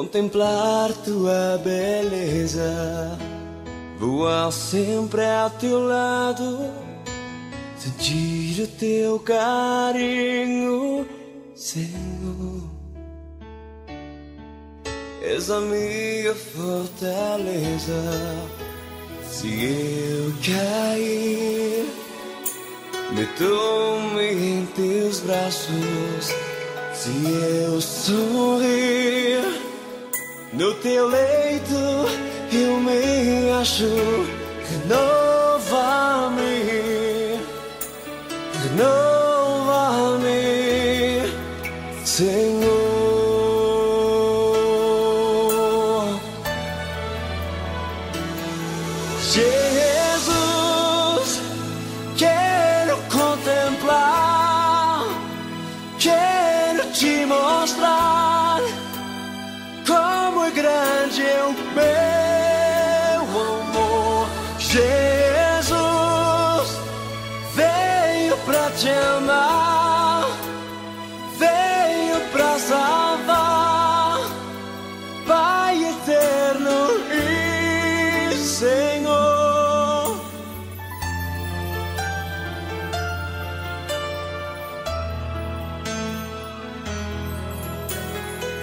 Contemplar 0.00 0.90
tua 1.04 1.60
beleza, 1.62 3.18
voar 3.98 4.50
sempre 4.50 5.22
ao 5.26 5.50
teu 5.50 5.78
lado, 5.78 6.72
sentir 7.76 8.62
o 8.62 8.66
teu 8.66 9.18
carinho, 9.18 11.06
Senhor. 11.54 12.70
És 15.20 15.50
a 15.50 15.60
minha 15.60 16.34
fortaleza. 16.34 18.02
Se 19.28 19.48
eu 19.48 20.32
cair, 20.42 21.84
me 23.12 23.26
tome 23.38 24.32
em 24.32 24.66
teus 24.74 25.20
braços. 25.20 26.34
Se 26.94 27.10
eu 27.66 27.78
sorrir, 27.82 29.60
no 30.52 30.74
teu 30.74 31.06
leito 31.06 31.74
eu 32.52 32.80
me 32.80 33.50
acho. 33.60 33.86
Renova-me, 34.70 36.44
renova-me, 38.62 40.32
Senhor. 42.04 42.59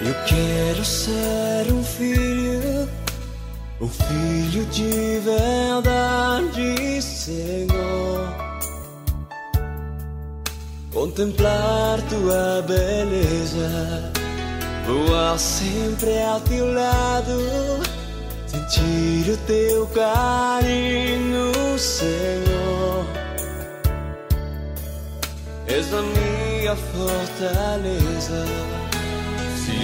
Eu 0.00 0.14
quero 0.26 0.84
ser 0.84 1.72
um 1.72 1.82
filho, 1.82 2.88
um 3.80 3.88
filho 3.88 4.64
de 4.66 5.18
verdade, 5.24 7.02
Senhor. 7.02 8.32
Contemplar 10.92 12.00
tua 12.02 12.62
beleza, 12.62 14.12
voar 14.86 15.36
sempre 15.36 16.22
ao 16.22 16.40
teu 16.42 16.72
lado, 16.72 17.80
sentir 18.46 19.32
o 19.32 19.36
teu 19.48 19.84
carinho, 19.88 21.76
Senhor. 21.76 23.04
És 25.66 25.92
a 25.92 26.02
minha 26.02 26.76
fortaleza. 26.76 28.77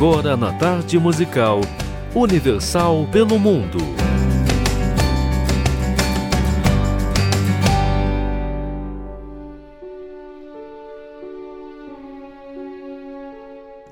Agora 0.00 0.34
na 0.34 0.50
tarde 0.58 0.98
musical 0.98 1.60
Universal 2.14 3.06
pelo 3.12 3.38
Mundo. 3.38 3.76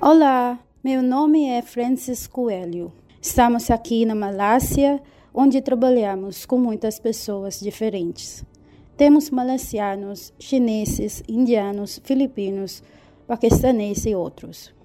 Olá, 0.01 0.59
meu 0.83 1.03
nome 1.03 1.45
é 1.45 1.61
Francis 1.61 2.27
Coelho. 2.27 2.91
Estamos 3.21 3.71
aqui 3.71 4.07
na 4.07 4.15
Malásia, 4.15 5.03
onde 5.35 5.61
trabalhamos 5.61 6.47
com 6.47 6.57
muitas 6.57 6.99
pessoas 6.99 7.61
diferentes. 7.61 8.43
Temos 8.97 9.29
malasianos, 9.29 10.33
chineses, 10.39 11.23
indianos, 11.29 12.01
filipinos, 12.03 12.83
paquistaneses 13.27 14.07
e 14.07 14.15
outros. 14.15 14.78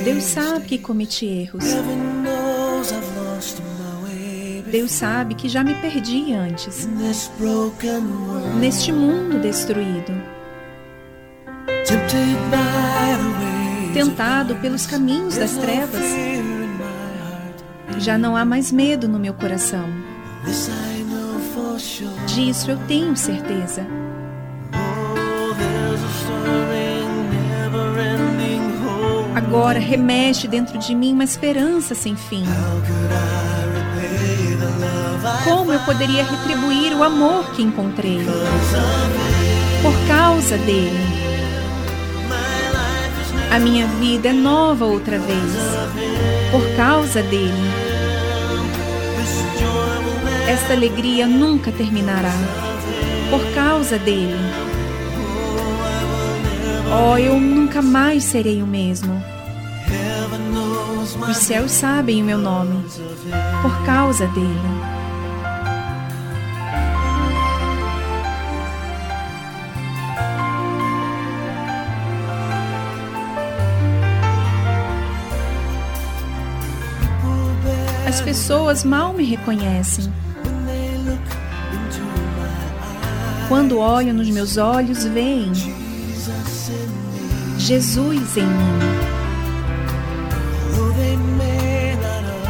Deus 0.04 0.24
sabe 0.24 0.66
que 0.66 0.78
cometi 0.78 1.26
erros. 1.26 1.64
Deus 4.70 4.90
sabe 4.90 5.34
que 5.34 5.48
já 5.48 5.62
me 5.62 5.74
perdi 5.74 6.32
antes, 6.34 6.88
neste 8.58 8.92
mundo 8.92 9.40
destruído, 9.40 10.12
tentado 13.94 14.56
pelos 14.56 14.86
caminhos 14.86 15.36
das 15.36 15.52
trevas. 15.52 16.04
Já 17.98 18.18
não 18.18 18.36
há 18.36 18.44
mais 18.44 18.70
medo 18.72 19.08
no 19.08 19.18
meu 19.18 19.34
coração. 19.34 19.84
Disso 22.26 22.70
eu 22.70 22.78
tenho 22.86 23.16
certeza. 23.16 23.86
Agora 29.34 29.78
remexe 29.78 30.48
dentro 30.48 30.78
de 30.78 30.94
mim 30.94 31.12
uma 31.12 31.24
esperança 31.24 31.94
sem 31.94 32.16
fim. 32.16 32.44
Como 35.46 35.72
eu 35.72 35.78
poderia 35.80 36.24
retribuir 36.24 36.92
o 36.92 37.04
amor 37.04 37.44
que 37.52 37.62
encontrei? 37.62 38.18
Por 39.80 40.08
causa 40.08 40.58
dele. 40.58 40.98
A 43.52 43.58
minha 43.60 43.86
vida 43.86 44.30
é 44.30 44.32
nova 44.32 44.84
outra 44.84 45.20
vez. 45.20 45.52
Por 46.50 46.76
causa 46.76 47.22
dele. 47.22 47.52
Esta 50.48 50.72
alegria 50.72 51.28
nunca 51.28 51.70
terminará. 51.70 52.34
Por 53.30 53.40
causa 53.54 54.00
dele. 54.00 54.34
Oh, 56.90 57.16
eu 57.16 57.38
nunca 57.38 57.80
mais 57.80 58.24
serei 58.24 58.60
o 58.60 58.66
mesmo. 58.66 59.22
Os 61.28 61.36
céus 61.36 61.70
sabem 61.70 62.20
o 62.20 62.24
meu 62.24 62.38
nome. 62.38 62.84
Por 63.62 63.86
causa 63.86 64.26
dele. 64.26 64.95
As 78.16 78.22
pessoas 78.22 78.82
mal 78.82 79.12
me 79.12 79.22
reconhecem. 79.24 80.10
Quando 83.46 83.78
olham 83.78 84.14
nos 84.14 84.30
meus 84.30 84.56
olhos, 84.56 85.04
veem 85.04 85.52
Jesus 87.58 88.36
em 88.38 88.46
mim. 88.46 88.80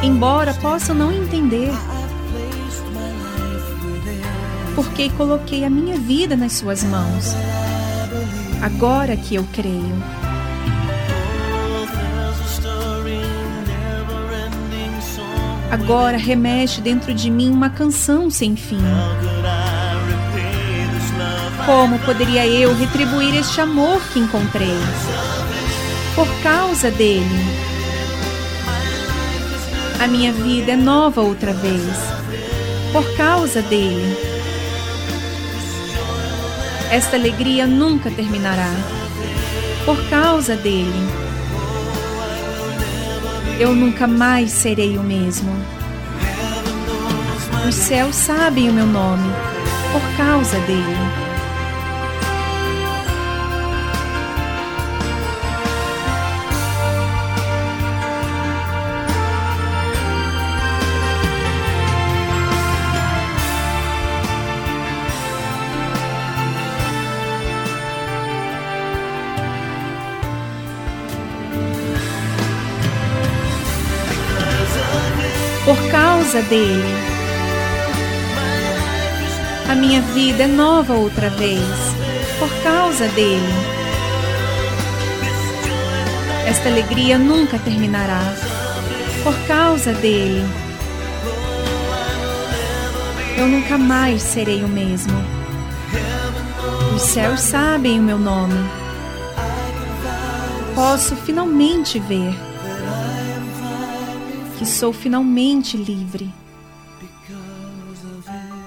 Embora 0.05 0.55
possam 0.55 0.95
não 0.95 1.11
entender, 1.11 1.73
porque 4.77 5.11
coloquei 5.11 5.65
a 5.65 5.69
minha 5.69 5.99
vida 5.99 6.37
nas 6.37 6.53
suas 6.53 6.85
mãos. 6.85 7.35
Agora 8.63 9.17
que 9.17 9.35
eu 9.35 9.45
creio. 9.53 10.26
Agora 15.77 16.17
remexe 16.17 16.81
dentro 16.81 17.13
de 17.13 17.31
mim 17.31 17.51
uma 17.51 17.69
canção 17.69 18.31
sem 18.31 18.57
fim. 18.57 18.81
Como 21.67 21.99
poderia 21.99 22.47
eu 22.47 22.75
retribuir 22.75 23.35
este 23.35 23.61
amor 23.61 24.01
que 24.11 24.19
encontrei? 24.19 24.79
Por 26.15 26.27
causa 26.43 26.91
dele. 26.91 27.45
A 30.01 30.07
minha 30.07 30.33
vida 30.33 30.73
é 30.73 30.77
nova 30.77 31.21
outra 31.21 31.53
vez. 31.53 31.99
Por 32.91 33.15
causa 33.15 33.61
dele. 33.61 34.17
Esta 36.91 37.17
alegria 37.17 37.67
nunca 37.67 38.11
terminará. 38.11 38.73
Por 39.85 40.03
causa 40.09 40.57
dele. 40.57 41.26
Eu 43.59 43.75
nunca 43.75 44.07
mais 44.07 44.51
serei 44.51 44.99
o 44.99 45.03
mesmo. 45.03 45.51
Os 47.67 47.75
céus 47.75 48.15
sabem 48.15 48.69
o 48.69 48.73
meu 48.73 48.87
nome. 48.87 49.31
Por 49.93 50.17
causa 50.17 50.59
dele. 50.61 51.26
Causa 76.37 76.43
dele. 76.43 76.95
A 79.71 79.75
minha 79.75 80.03
vida 80.03 80.43
é 80.43 80.47
nova 80.47 80.93
outra 80.93 81.31
vez. 81.31 81.63
Por 82.39 82.51
causa 82.63 83.09
dele. 83.09 83.55
Esta 86.47 86.69
alegria 86.69 87.19
nunca 87.19 87.59
terminará. 87.59 88.21
Por 89.23 89.35
causa 89.47 89.95
dele. 89.95 90.45
Eu 93.39 93.47
nunca 93.47 93.79
mais 93.79 94.21
serei 94.21 94.63
o 94.63 94.69
mesmo. 94.69 95.17
Os 96.95 97.03
céus 97.03 97.41
sabem 97.41 97.99
o 97.99 98.03
meu 98.03 98.19
nome. 98.19 98.63
Posso 100.75 101.17
finalmente 101.17 101.99
ver 101.99 102.46
sou 104.67 104.93
finalmente 104.93 105.77
livre 105.77 106.29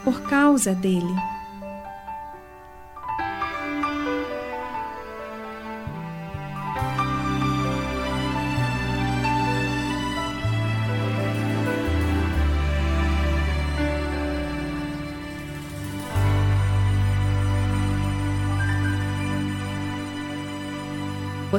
por 0.04 0.22
causa 0.22 0.74
dele. 0.74 1.39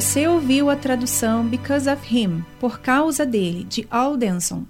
Você 0.01 0.27
ouviu 0.27 0.71
a 0.71 0.77
tradução 0.77 1.47
Because 1.47 1.87
of 1.87 2.03
Him, 2.11 2.43
por 2.59 2.81
causa 2.81 3.27
dele, 3.27 3.65
de 3.65 3.87
Al 3.91 4.17
Denson. 4.17 4.65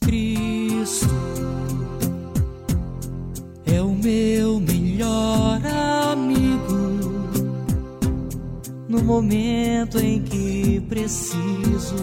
Cristo 0.00 1.08
é 3.66 3.82
o 3.82 3.90
meu 3.90 4.60
melhor 4.60 5.60
amigo 6.12 6.78
no 8.88 9.02
momento 9.02 9.98
em 9.98 10.22
que 10.22 10.80
preciso. 10.88 11.96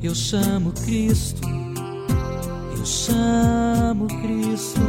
Eu 0.00 0.14
chamo 0.14 0.72
Cristo, 0.84 1.42
eu 2.78 2.86
chamo 2.86 4.06
Cristo, 4.06 4.80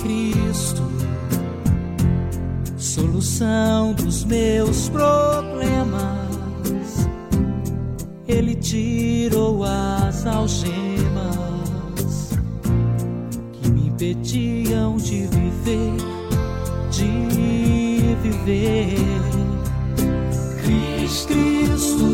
Cristo, 0.00 0.91
solução 3.02 3.92
dos 3.94 4.24
meus 4.24 4.88
problemas. 4.88 6.22
Ele 8.28 8.54
tirou 8.54 9.64
as 9.64 10.24
algemas 10.24 10.70
que 13.54 13.68
me 13.70 13.88
impediam 13.88 14.96
de 14.96 15.26
viver, 15.26 15.96
de 16.90 18.14
viver. 18.22 18.94
Cristo, 20.62 22.06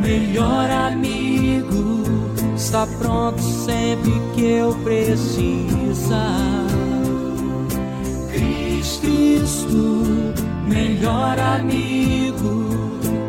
melhor 0.00 0.70
amigo, 0.70 2.02
está 2.56 2.86
pronto 2.98 3.42
sempre 3.42 4.12
que 4.34 4.42
eu 4.42 4.74
precisar. 4.82 6.18
Cristo, 9.00 10.34
melhor 10.66 11.38
amigo, 11.38 12.68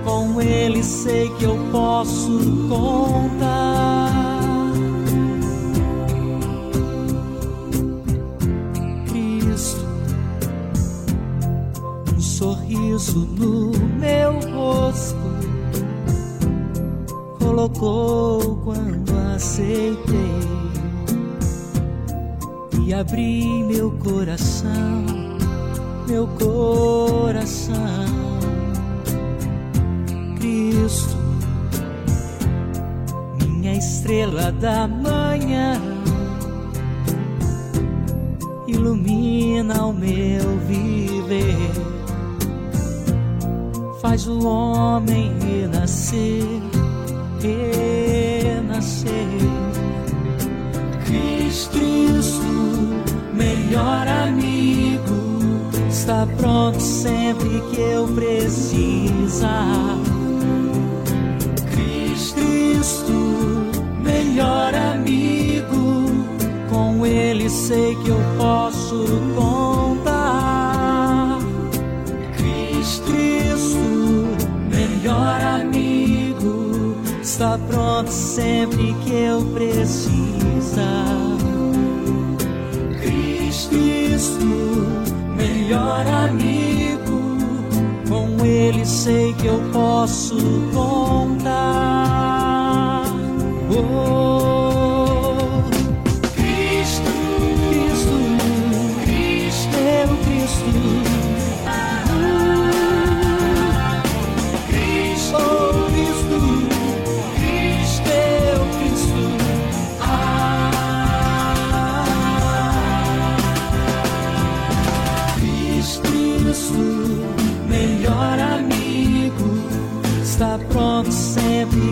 com 0.04 0.42
ele 0.42 0.84
sei 0.84 1.30
que 1.38 1.44
eu 1.46 1.58
posso 1.72 2.40
contar. 2.68 4.10
Cristo, 9.08 9.86
um 12.16 12.20
sorriso 12.20 13.20
no 13.38 13.72
meu 14.00 14.34
rosto, 14.54 15.16
colocou 17.40 18.58
quando 18.64 19.12
aceitei 19.36 20.40
e 22.90 22.94
abri 22.94 23.64
meu 23.64 23.92
coração, 23.92 25.06
meu 26.10 26.28
coração. 26.28 27.76
Cristo, 30.40 31.18
minha 33.46 33.78
estrela 33.78 34.52
da 34.54 34.88
manhã, 34.88 35.80
ilumina 38.68 39.86
o 39.86 39.94
meu 39.94 40.58
viver, 40.68 41.72
faz 44.02 44.28
o 44.28 44.48
homem 44.48 45.32
renascer, 45.40 46.44
renascer. 47.40 49.10
Cristo, 51.06 51.80
melhor 53.36 54.08
amigo, 54.08 55.19
está 56.10 56.26
pronto 56.38 56.82
sempre 56.82 57.62
que 57.70 57.80
eu 57.80 58.08
precisar. 58.08 59.96
Cristo, 61.72 63.14
melhor 64.02 64.74
amigo, 64.74 66.10
com 66.68 67.06
ele 67.06 67.48
sei 67.48 67.96
que 67.98 68.10
eu 68.10 68.20
posso 68.40 69.06
contar. 69.36 71.38
Cristo, 72.38 73.12
melhor 74.68 75.40
amigo, 75.62 76.96
está 77.22 77.60
pronto 77.70 78.10
sempre 78.10 78.96
que 79.06 79.14
eu 79.14 79.46
precisar. 79.54 80.10
Cristo, 83.00 84.99
melhor 85.70 86.08
amigo, 86.08 87.38
com 88.10 88.44
ele 88.44 88.84
sei 88.84 89.32
que 89.36 89.46
eu 89.46 89.62
posso 89.72 90.36
contar. 90.74 91.44
Oh, 93.70 94.49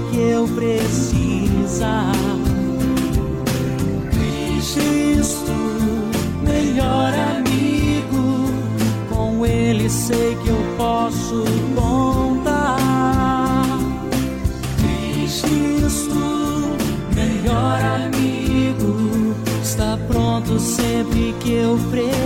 que 0.10 0.20
eu 0.20 0.47
precisar. 0.47 2.12
Cristo, 4.12 5.51
melhor 6.43 7.14
amigo, 7.14 8.51
com 9.10 9.45
ele 9.45 9.89
sei 9.89 10.36
que 10.43 10.49
eu 10.49 10.76
posso 10.78 11.43
contar. 11.76 12.78
Cristo, 15.14 16.16
melhor 17.16 17.82
amigo, 17.82 19.36
está 19.62 19.97
pronto 20.08 20.60
sempre 20.60 21.36
que 21.39 21.53
eu 21.53 21.78
precisar. 21.89 22.16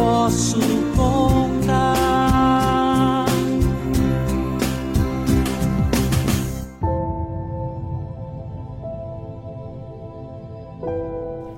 Posso 0.00 0.58
contar. 0.96 1.94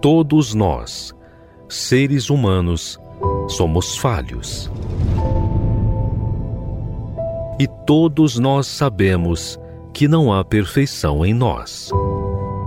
Todos 0.01 0.55
nós, 0.55 1.15
seres 1.69 2.29
humanos, 2.29 2.99
somos 3.49 3.97
falhos. 3.97 4.69
E 7.61 7.69
todos 7.87 8.41
nós 8.41 8.67
sabemos 8.67 9.57
que 9.95 10.09
não 10.09 10.33
há 10.33 10.45
perfeição 10.45 11.25
em 11.25 11.33
nós. 11.33 11.91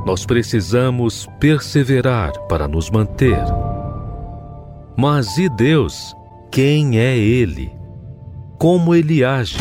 Nós 0.06 0.26
precisamos 0.26 1.28
perseverar 1.40 2.32
para 2.48 2.66
nos 2.66 2.90
manter. 2.90 3.44
Mas 4.98 5.38
e 5.38 5.50
Deus? 5.50 6.16
Quem 6.50 6.98
é 6.98 7.18
Ele? 7.18 7.70
Como 8.58 8.96
Ele 8.96 9.26
age? 9.26 9.58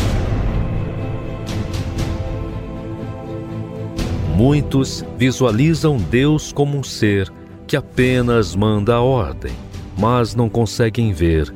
Muitos 4.33 5.03
visualizam 5.17 5.97
Deus 5.97 6.53
como 6.53 6.77
um 6.77 6.83
ser 6.83 7.29
que 7.67 7.75
apenas 7.75 8.55
manda 8.55 8.95
a 8.95 9.01
ordem, 9.01 9.51
mas 9.97 10.33
não 10.35 10.47
conseguem 10.47 11.11
ver 11.11 11.53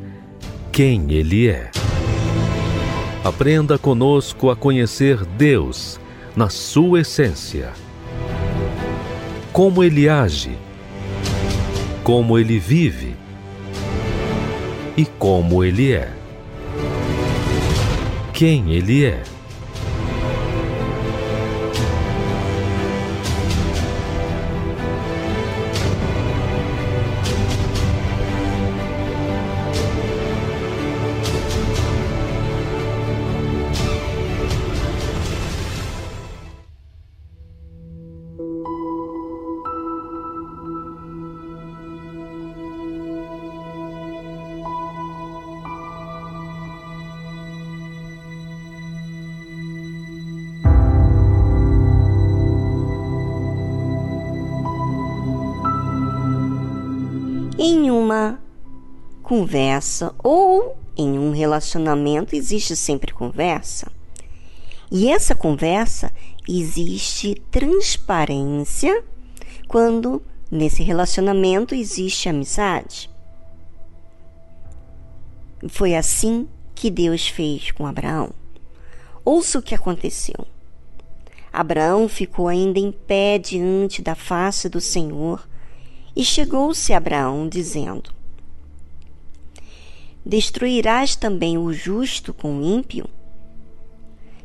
quem 0.74 1.14
Ele 1.14 1.48
é. 1.48 1.72
Aprenda 3.24 3.78
conosco 3.78 4.50
a 4.50 4.58
conhecer 4.58 5.24
Deus 5.24 5.98
na 6.36 6.50
sua 6.50 7.00
essência. 7.00 7.72
Como 9.54 9.82
Ele 9.82 10.10
age, 10.10 10.58
como 12.04 12.38
Ele 12.38 12.60
vive 12.60 13.16
e 15.00 15.06
como 15.18 15.64
Ele 15.64 15.94
é. 15.94 16.12
Quem 18.34 18.74
Ele 18.74 19.06
é. 19.06 19.24
Conversa 59.80 60.14
ou 60.22 60.78
em 60.98 61.18
um 61.18 61.32
relacionamento 61.32 62.36
existe 62.36 62.76
sempre 62.76 63.14
conversa. 63.14 63.90
E 64.92 65.10
essa 65.10 65.34
conversa 65.34 66.12
existe 66.48 67.42
transparência 67.50 69.04
quando 69.68 70.22
nesse 70.52 70.84
relacionamento 70.84 71.74
existe 71.74 72.28
amizade. 72.28 73.10
Foi 75.70 75.96
assim 75.96 76.48
que 76.76 76.92
Deus 76.92 77.28
fez 77.28 77.72
com 77.72 77.86
Abraão. 77.86 78.32
Ouça 79.24 79.60
o 79.60 79.62
que 79.62 79.76
aconteceu. 79.76 80.46
Abraão 81.54 82.10
ficou 82.10 82.48
ainda 82.48 82.80
em 82.80 82.92
pé 82.92 83.38
diante 83.38 84.02
da 84.02 84.16
face 84.16 84.68
do 84.68 84.82
Senhor 84.82 85.48
e 86.16 86.24
chegou-se 86.24 86.94
Abraão, 86.94 87.48
dizendo: 87.48 88.19
Destruirás 90.26 91.16
também 91.16 91.58
o 91.58 91.72
justo 91.72 92.34
com 92.34 92.58
o 92.58 92.64
ímpio? 92.64 93.08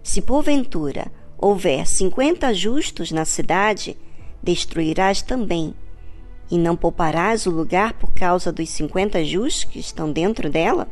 Se 0.02 0.22
porventura 0.22 1.10
houver 1.36 1.86
cinquenta 1.86 2.54
justos 2.54 3.10
na 3.10 3.24
cidade, 3.24 3.96
destruirás 4.42 5.20
também, 5.20 5.74
e 6.50 6.58
não 6.58 6.76
pouparás 6.76 7.46
o 7.46 7.50
lugar 7.50 7.94
por 7.94 8.12
causa 8.12 8.52
dos 8.52 8.68
cinquenta 8.68 9.24
justos 9.24 9.64
que 9.64 9.78
estão 9.78 10.12
dentro 10.12 10.48
dela? 10.48 10.88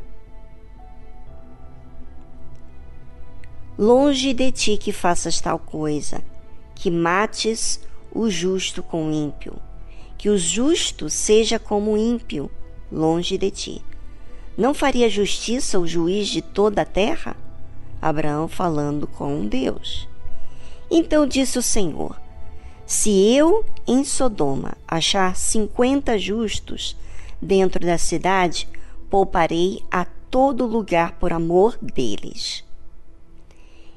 Longe 3.78 4.34
de 4.34 4.50
ti 4.50 4.76
que 4.76 4.92
faças 4.92 5.40
tal 5.40 5.58
coisa, 5.58 6.22
que 6.74 6.90
mates 6.90 7.80
o 8.12 8.28
justo 8.28 8.82
com 8.82 9.08
o 9.08 9.12
ímpio, 9.12 9.54
que 10.18 10.28
o 10.28 10.36
justo 10.36 11.08
seja 11.08 11.58
como 11.58 11.92
o 11.92 11.96
ímpio, 11.96 12.50
longe 12.90 13.38
de 13.38 13.50
ti. 13.50 13.82
Não 14.57 14.74
faria 14.74 15.09
justiça 15.09 15.78
o 15.78 15.86
juiz 15.86 16.28
de 16.28 16.42
toda 16.42 16.82
a 16.82 16.86
terra? 16.86 17.36
Abraão 18.00 18.48
falando 18.48 19.07
com 19.07 19.46
Deus. 19.46 20.09
Então 20.90 21.26
disse 21.26 21.59
o 21.59 21.62
Senhor: 21.62 22.20
Se 22.84 23.11
eu 23.34 23.64
em 23.86 24.05
Sodoma 24.05 24.74
achar 24.86 25.36
cinquenta 25.36 26.18
justos 26.18 26.96
dentro 27.40 27.86
da 27.86 27.96
cidade, 27.96 28.68
pouparei 29.09 29.82
a 29.90 30.05
todo 30.05 30.66
lugar 30.66 31.12
por 31.12 31.32
amor 31.32 31.78
deles. 31.80 32.64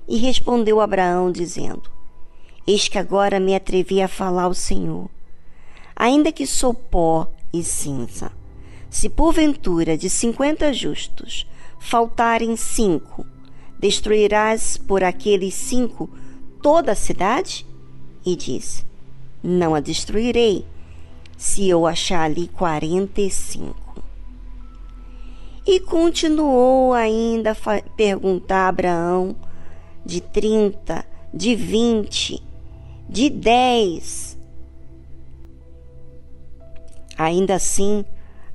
E 0.07 0.17
respondeu 0.17 0.79
Abraão, 0.79 1.31
dizendo: 1.31 1.89
Eis 2.65 2.87
que 2.87 2.97
agora 2.97 3.39
me 3.39 3.55
atrevi 3.55 4.01
a 4.01 4.07
falar 4.07 4.43
ao 4.43 4.53
Senhor. 4.53 5.09
Ainda 5.95 6.31
que 6.31 6.45
sou 6.45 6.73
pó 6.73 7.27
e 7.51 7.63
cinza, 7.63 8.31
se 8.95 9.09
porventura 9.09 9.97
de 9.97 10.09
cinquenta 10.09 10.71
justos 10.71 11.45
faltarem 11.77 12.55
cinco, 12.55 13.25
destruirás 13.77 14.77
por 14.77 15.03
aqueles 15.03 15.53
cinco 15.53 16.09
toda 16.61 16.93
a 16.93 16.95
cidade? 16.95 17.67
E 18.25 18.37
disse: 18.37 18.85
Não 19.43 19.75
a 19.75 19.81
destruirei, 19.81 20.65
se 21.35 21.67
eu 21.67 21.85
achar 21.85 22.21
ali 22.21 22.47
quarenta 22.47 23.19
e 23.19 23.29
cinco. 23.29 24.01
E 25.67 25.77
continuou 25.81 26.93
ainda 26.93 27.51
a 27.51 27.81
perguntar 27.97 28.61
a 28.61 28.69
Abraão 28.69 29.35
de 30.05 30.21
trinta, 30.21 31.05
de 31.33 31.53
vinte, 31.53 32.41
de 33.09 33.29
dez. 33.29 34.37
Ainda 37.17 37.55
assim, 37.55 38.05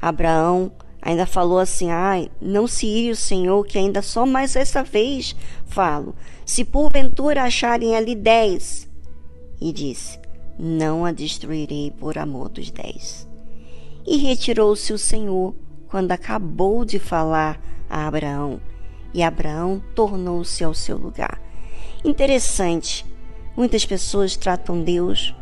Abraão 0.00 0.72
ainda 1.02 1.26
falou 1.26 1.58
assim: 1.58 1.90
Ai, 1.90 2.30
não 2.40 2.66
se 2.66 2.86
ire 2.86 3.10
o 3.10 3.16
Senhor, 3.16 3.64
que 3.66 3.78
ainda 3.78 4.02
só 4.02 4.24
mais 4.24 4.56
essa 4.56 4.82
vez 4.82 5.34
falo. 5.66 6.14
Se 6.44 6.64
porventura 6.64 7.42
acharem 7.42 7.96
ali 7.96 8.14
dez. 8.14 8.88
E 9.60 9.72
disse: 9.72 10.18
Não 10.58 11.04
a 11.04 11.12
destruirei 11.12 11.90
por 11.90 12.16
amor 12.16 12.48
dos 12.48 12.70
dez. 12.70 13.28
E 14.06 14.16
retirou-se 14.16 14.92
o 14.92 14.98
Senhor 14.98 15.54
quando 15.88 16.12
acabou 16.12 16.84
de 16.84 16.98
falar 16.98 17.60
a 17.88 18.06
Abraão. 18.06 18.60
E 19.12 19.22
Abraão 19.22 19.82
tornou-se 19.94 20.62
ao 20.62 20.72
seu 20.72 20.96
lugar. 20.96 21.40
Interessante, 22.04 23.04
muitas 23.56 23.84
pessoas 23.84 24.36
tratam 24.36 24.82
Deus, 24.82 25.34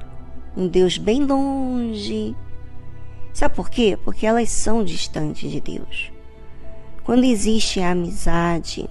um 0.57 0.67
Deus 0.67 0.99
bem 0.99 1.25
longe, 1.25 2.35
Sabe 3.39 3.55
por 3.55 3.71
quê? 3.71 3.97
Porque 4.05 4.27
elas 4.27 4.51
são 4.51 4.83
distantes 4.83 5.49
de 5.49 5.61
Deus. 5.61 6.11
Quando 7.05 7.23
existe 7.23 7.81
amizade, 7.81 8.91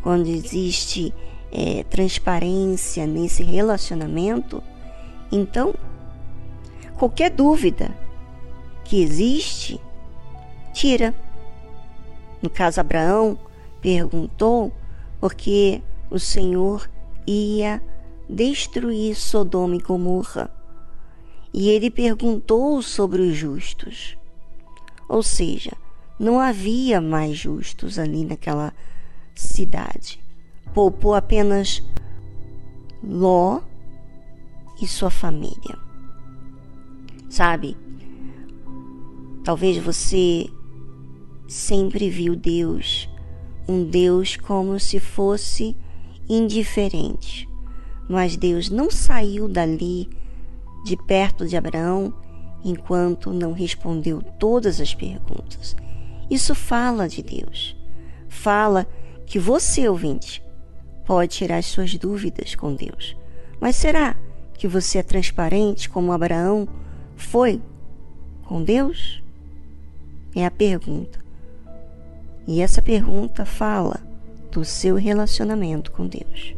quando 0.00 0.28
existe 0.28 1.12
é, 1.50 1.82
transparência 1.82 3.04
nesse 3.04 3.42
relacionamento, 3.42 4.62
então 5.32 5.74
qualquer 6.96 7.32
dúvida 7.32 7.90
que 8.84 9.02
existe, 9.02 9.80
tira. 10.72 11.12
No 12.40 12.48
caso, 12.48 12.80
Abraão 12.80 13.36
perguntou 13.80 14.72
porque 15.20 15.82
o 16.08 16.20
Senhor 16.20 16.88
ia 17.26 17.82
destruir 18.30 19.16
Sodoma 19.16 19.74
e 19.74 19.80
Gomorra 19.80 20.48
e 21.52 21.68
ele 21.68 21.90
perguntou 21.90 22.82
sobre 22.82 23.22
os 23.22 23.36
justos. 23.36 24.16
Ou 25.08 25.22
seja, 25.22 25.72
não 26.18 26.38
havia 26.38 27.00
mais 27.00 27.36
justos 27.36 27.98
ali 27.98 28.24
naquela 28.24 28.74
cidade. 29.34 30.20
Poupou 30.74 31.14
apenas 31.14 31.82
Ló 33.02 33.60
e 34.80 34.86
sua 34.86 35.10
família. 35.10 35.78
Sabe? 37.28 37.76
Talvez 39.44 39.78
você 39.78 40.46
sempre 41.46 42.10
viu 42.10 42.36
Deus, 42.36 43.08
um 43.66 43.84
Deus 43.84 44.36
como 44.36 44.78
se 44.78 45.00
fosse 45.00 45.76
indiferente. 46.28 47.48
Mas 48.08 48.36
Deus 48.36 48.68
não 48.68 48.90
saiu 48.90 49.48
dali 49.48 50.08
de 50.84 50.96
perto 50.96 51.46
de 51.46 51.56
Abraão 51.56 52.12
enquanto 52.64 53.32
não 53.32 53.52
respondeu 53.52 54.22
todas 54.38 54.80
as 54.80 54.94
perguntas. 54.94 55.76
Isso 56.30 56.54
fala 56.54 57.08
de 57.08 57.22
Deus. 57.22 57.76
Fala 58.28 58.86
que 59.26 59.38
você, 59.38 59.88
ouvinte, 59.88 60.42
pode 61.06 61.36
tirar 61.36 61.58
as 61.58 61.66
suas 61.66 61.94
dúvidas 61.96 62.54
com 62.54 62.74
Deus. 62.74 63.16
Mas 63.60 63.76
será 63.76 64.16
que 64.54 64.68
você 64.68 64.98
é 64.98 65.02
transparente 65.02 65.88
como 65.88 66.12
Abraão 66.12 66.68
foi 67.16 67.62
com 68.44 68.62
Deus? 68.62 69.22
É 70.34 70.44
a 70.44 70.50
pergunta. 70.50 71.18
E 72.46 72.60
essa 72.60 72.82
pergunta 72.82 73.44
fala 73.44 74.00
do 74.50 74.64
seu 74.64 74.96
relacionamento 74.96 75.92
com 75.92 76.06
Deus. 76.06 76.57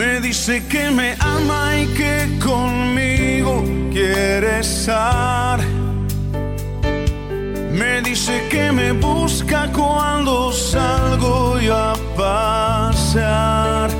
Me 0.00 0.18
dice 0.18 0.66
que 0.66 0.90
me 0.90 1.14
ama 1.20 1.76
y 1.76 1.86
que 1.88 2.38
conmigo 2.42 3.62
quiere 3.92 4.60
estar. 4.60 5.60
Me 7.70 8.00
dice 8.00 8.48
que 8.48 8.72
me 8.72 8.92
busca 8.92 9.70
cuando 9.70 10.52
salgo 10.52 11.60
yo 11.60 11.76
a 11.76 11.94
pasear. 12.16 13.90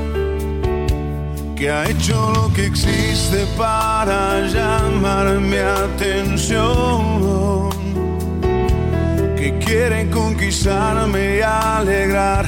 Que 1.55 1.69
ha 1.69 1.87
hecho 1.87 2.33
lo 2.33 2.51
que 2.51 2.65
existe 2.65 3.45
para 3.55 4.41
llamar 4.47 5.39
mi 5.39 5.57
atención. 5.57 6.99
Que 9.37 9.55
quiere 9.63 10.09
conquistarme 10.09 11.37
y 11.37 11.41
alegrar 11.41 12.47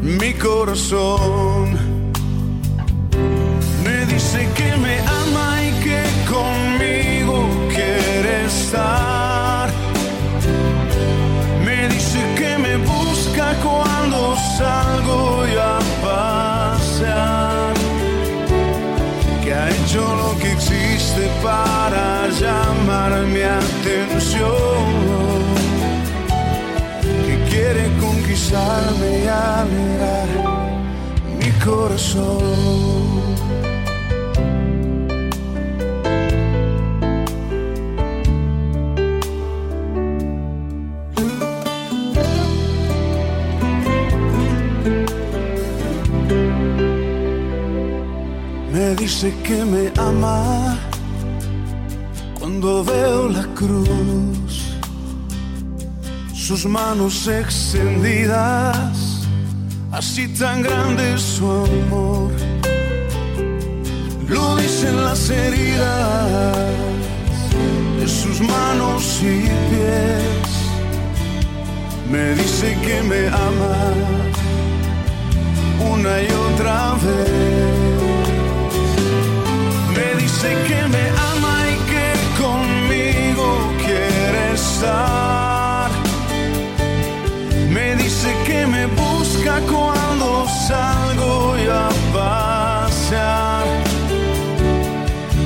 mi 0.00 0.32
corazón. 0.32 1.93
Me 11.64 11.88
dice 11.88 12.20
que 12.36 12.58
me 12.58 12.76
busca 12.78 13.54
cuando 13.62 14.36
salgo 14.58 15.46
yo 15.46 15.62
a. 15.62 16.78
Que 19.42 19.54
ha 19.54 19.70
hecho 19.70 20.00
lo 20.00 20.38
que 20.38 20.52
existe 20.52 21.28
para 21.42 22.28
llamar 22.28 23.12
mi 23.26 23.42
atención. 23.42 24.42
Que 27.26 27.34
quiere 27.50 27.84
conquistarme 28.00 29.24
y 29.24 29.28
alegrar 29.28 30.28
mi 31.38 31.50
corazón. 31.64 33.03
Dice 49.04 49.34
que 49.42 49.62
me 49.66 49.92
ama 49.98 50.78
cuando 52.38 52.82
veo 52.82 53.28
la 53.28 53.44
cruz, 53.54 54.78
sus 56.32 56.64
manos 56.64 57.28
extendidas, 57.28 59.28
así 59.92 60.26
tan 60.28 60.62
grande 60.62 61.18
su 61.18 61.44
amor. 61.44 62.32
Lo 64.26 64.56
dicen 64.56 64.96
las 65.04 65.28
heridas 65.28 66.56
de 68.00 68.08
sus 68.08 68.40
manos 68.40 69.20
y 69.20 69.42
pies. 69.68 70.48
Me 72.10 72.24
dice 72.40 72.68
que 72.84 73.02
me 73.10 73.28
ama 73.28 73.76
una 75.92 76.22
y 76.22 76.28
otra 76.48 76.94
vez 77.04 77.73
dice 80.44 80.56
que 80.68 80.88
me 80.88 81.08
ama 81.32 81.56
y 81.70 81.76
que 81.90 82.42
conmigo 82.42 83.72
quiere 83.78 84.52
estar. 84.54 85.90
Me 87.70 87.96
dice 87.96 88.34
que 88.46 88.66
me 88.66 88.86
busca 88.86 89.60
cuando 89.72 90.46
salgo 90.68 91.56
y 91.58 91.68
a 91.68 91.88
pasear. 92.12 93.64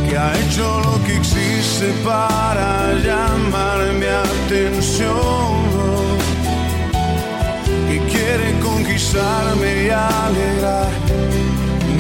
Que 0.09 0.17
ha 0.17 0.33
hecho 0.41 0.81
lo 0.81 1.05
que 1.05 1.17
existe 1.17 1.93
para 2.05 2.95
llamar 2.95 3.79
mi 4.01 4.07
atención. 4.07 5.59
Que 7.89 7.99
quiere 8.13 8.59
conquistarme 8.61 9.85
y 9.85 9.91
alegrar 9.91 10.91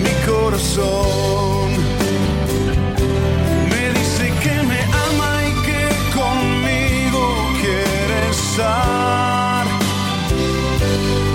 mi 0.03 0.31
corazón. 0.31 1.88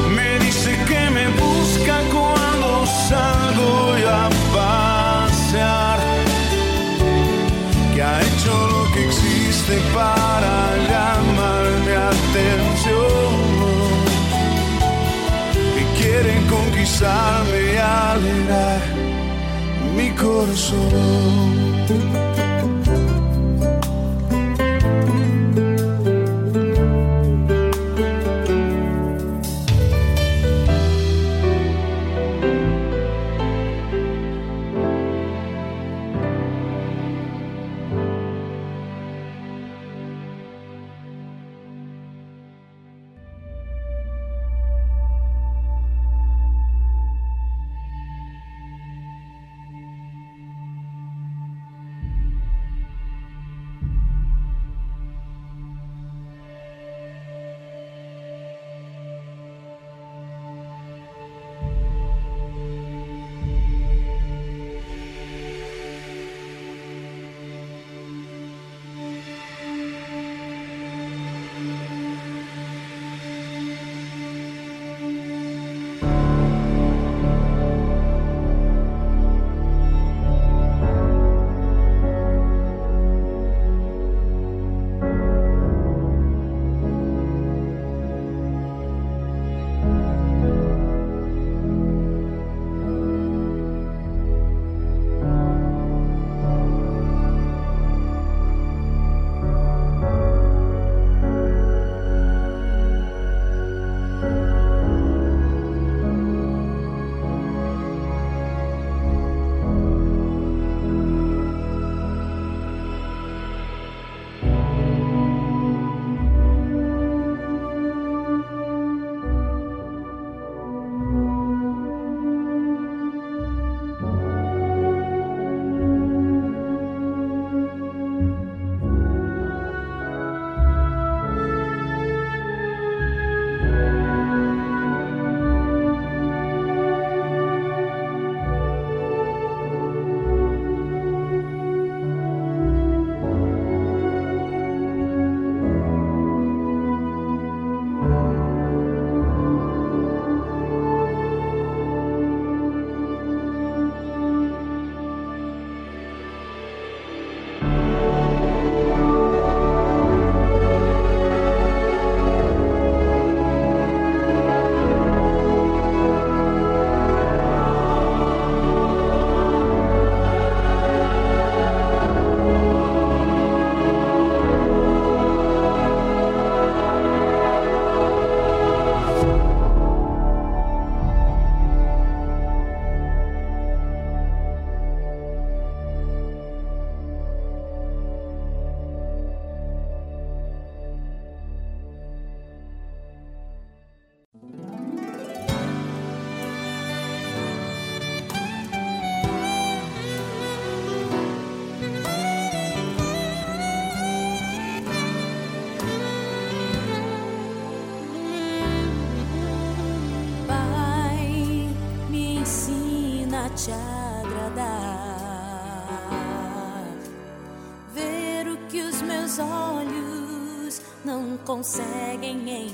Me 0.10 0.40
dice 0.40 0.78
que 0.86 1.10
me 1.10 1.30
busca 1.30 1.96
cuando 2.12 2.86
salgo 3.08 3.98
yo 3.98 4.10
a 4.10 4.30
pasear. 4.54 6.00
Que 7.94 8.04
ha 8.04 8.20
hecho 8.22 8.68
lo 8.68 8.92
que 8.94 9.06
existe 9.06 9.80
para 9.96 10.76
llamarme 10.90 11.96
atención. 11.96 13.44
Que 15.76 15.84
quieren 16.02 16.46
conquistarme 16.48 17.60
y 17.74 17.78
alegrar 17.78 18.82
mi 19.96 20.10
corazón. 20.12 21.44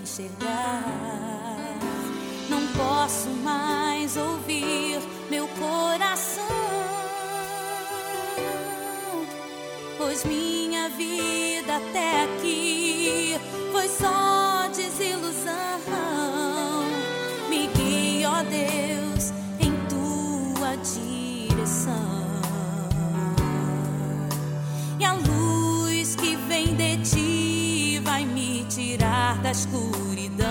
será. 0.10 0.68
tirar 28.69 29.41
da 29.41 29.49
escuridão. 29.51 30.47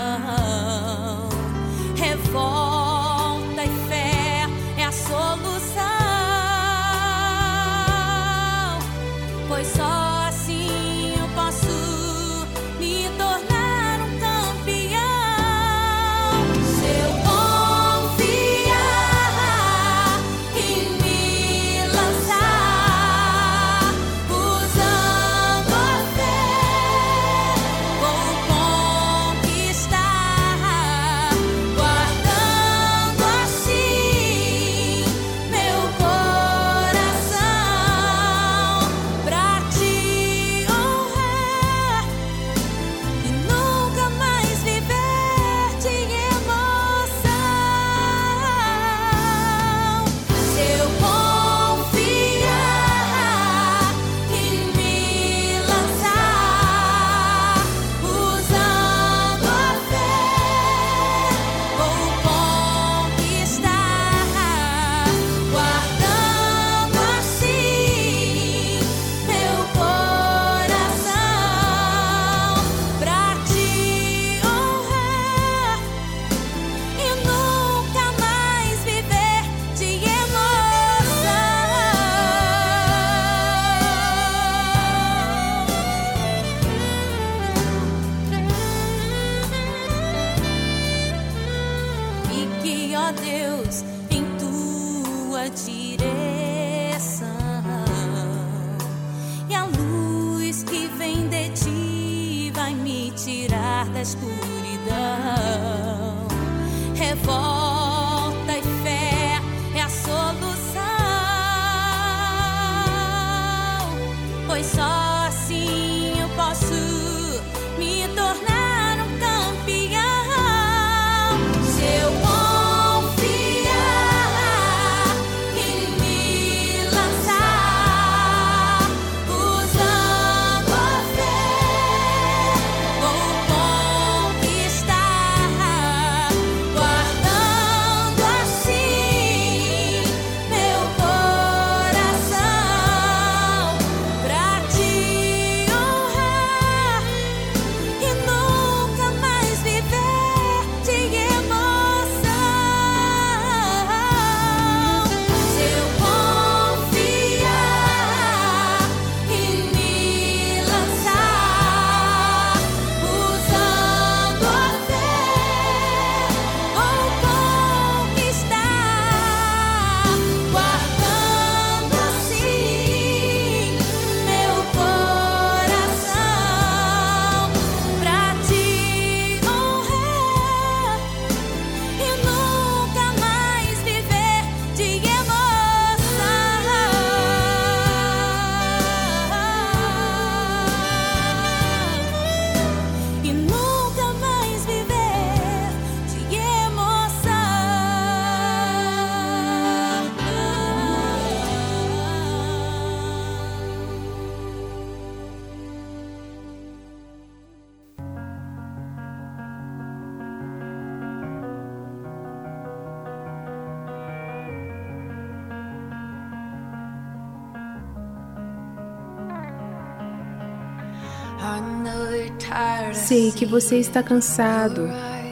Sei 223.19 223.33
que 223.33 223.45
você 223.45 223.77
está 223.77 224.01
cansado. 224.01 224.89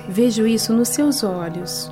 Vejo 0.10 0.46
isso 0.46 0.74
nos 0.74 0.90
seus 0.90 1.24
olhos. 1.24 1.90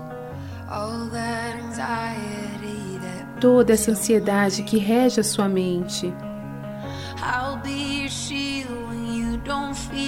Toda 3.40 3.72
essa 3.72 3.92
ansiedade 3.92 4.64
que 4.64 4.78
rege 4.78 5.22
a 5.22 5.24
sua 5.24 5.48
mente. 5.48 6.14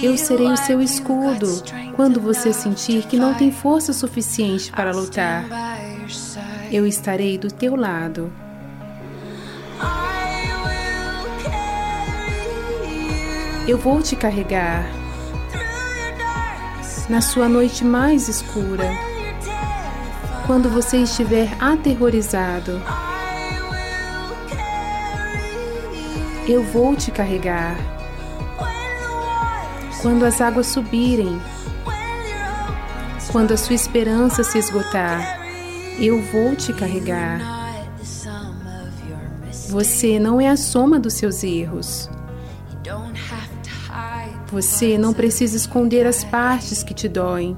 Eu 0.02 0.18
serei 0.18 0.48
o 0.48 0.58
seu 0.58 0.82
escudo 0.82 1.62
quando 1.96 2.20
você 2.20 2.52
sentir 2.52 3.06
que 3.06 3.16
não 3.16 3.32
tem 3.32 3.50
força 3.50 3.94
suficiente 3.94 4.70
para 4.70 4.92
lutar. 4.92 5.46
Eu 6.70 6.86
estarei 6.86 7.38
do 7.38 7.50
teu 7.50 7.74
lado. 7.74 8.30
Eu 13.66 13.78
vou 13.78 14.02
te 14.02 14.14
carregar 14.14 15.07
na 17.08 17.20
sua 17.22 17.48
noite 17.48 17.84
mais 17.84 18.28
escura, 18.28 18.90
quando 20.46 20.68
você 20.68 20.98
estiver 20.98 21.48
aterrorizado. 21.58 22.80
Eu 26.46 26.62
vou 26.62 26.94
te 26.94 27.10
carregar 27.10 27.76
quando 30.02 30.24
as 30.24 30.40
águas 30.40 30.66
subirem, 30.66 31.40
quando 33.32 33.52
a 33.52 33.56
sua 33.56 33.74
esperança 33.74 34.44
se 34.44 34.58
esgotar. 34.58 35.40
Eu 35.98 36.22
vou 36.22 36.54
te 36.54 36.72
carregar. 36.72 37.40
Você 39.68 40.18
não 40.18 40.40
é 40.40 40.48
a 40.48 40.56
soma 40.56 40.98
dos 40.98 41.14
seus 41.14 41.42
erros. 41.42 42.08
Você 44.50 44.96
não 44.96 45.12
precisa 45.12 45.56
esconder 45.56 46.06
as 46.06 46.24
partes 46.24 46.82
que 46.82 46.94
te 46.94 47.08
doem. 47.08 47.56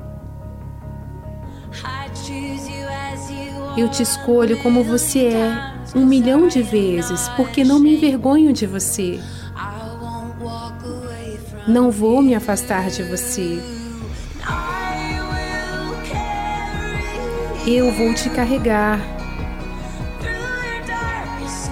Eu 3.77 3.89
te 3.89 4.03
escolho 4.03 4.61
como 4.62 4.83
você 4.83 5.27
é 5.29 5.75
um 5.95 6.05
milhão 6.05 6.49
de 6.49 6.62
vezes, 6.62 7.29
porque 7.31 7.62
não 7.62 7.79
me 7.79 7.95
envergonho 7.95 8.53
de 8.53 8.67
você. 8.67 9.21
Não 11.69 11.91
vou 11.91 12.21
me 12.21 12.35
afastar 12.35 12.91
de 12.91 13.05
você. 13.05 13.62
Eu 17.67 17.93
vou 17.93 18.12
te 18.15 18.29
carregar 18.31 18.99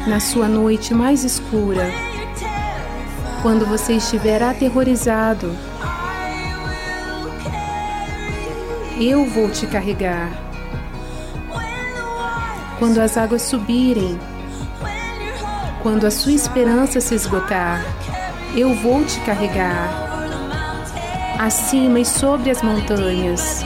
na 0.07 0.21
sua 0.21 0.49
noite 0.49 0.95
mais 0.95 1.25
escura, 1.25 1.91
quando 3.43 3.65
você 3.67 3.95
estiver 3.95 4.43
aterrorizado. 4.43 5.55
Eu 9.01 9.25
vou 9.27 9.49
te 9.51 9.67
carregar. 9.67 10.31
Quando 12.79 12.99
as 12.99 13.17
águas 13.17 13.43
subirem, 13.43 14.19
quando 15.83 16.07
a 16.07 16.11
sua 16.11 16.33
esperança 16.33 17.01
se 17.01 17.15
esgotar, 17.15 17.85
eu 18.57 18.75
vou 18.75 19.05
te 19.05 19.21
carregar. 19.21 20.07
Acima 21.39 22.01
e 22.01 22.05
sobre 22.05 22.51
as 22.51 22.63
montanhas, 22.63 23.65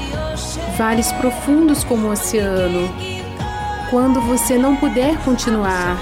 vales 0.77 1.11
profundos 1.13 1.83
como 1.85 2.09
o 2.09 2.11
oceano. 2.11 2.91
Quando 3.91 4.21
você 4.21 4.59
não 4.59 4.77
puder 4.77 5.17
continuar, 5.25 5.97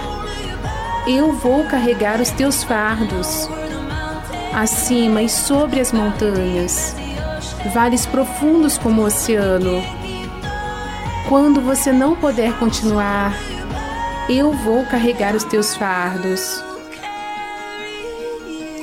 eu 1.07 1.33
vou 1.33 1.65
carregar 1.65 2.21
os 2.21 2.31
teus 2.31 2.63
fardos. 2.65 3.49
Acima 4.53 5.23
e 5.23 5.29
sobre 5.29 5.81
as 5.81 5.93
montanhas, 5.93 6.95
vales 7.73 8.05
profundos 8.05 8.77
como 8.77 9.03
o 9.03 9.05
oceano. 9.07 9.83
Quando 11.29 11.61
você 11.61 11.93
não 11.93 12.17
puder 12.17 12.59
continuar, 12.59 13.33
eu 14.29 14.53
vou 14.53 14.85
carregar 14.87 15.37
os 15.37 15.45
teus 15.45 15.77
fardos. 15.77 16.63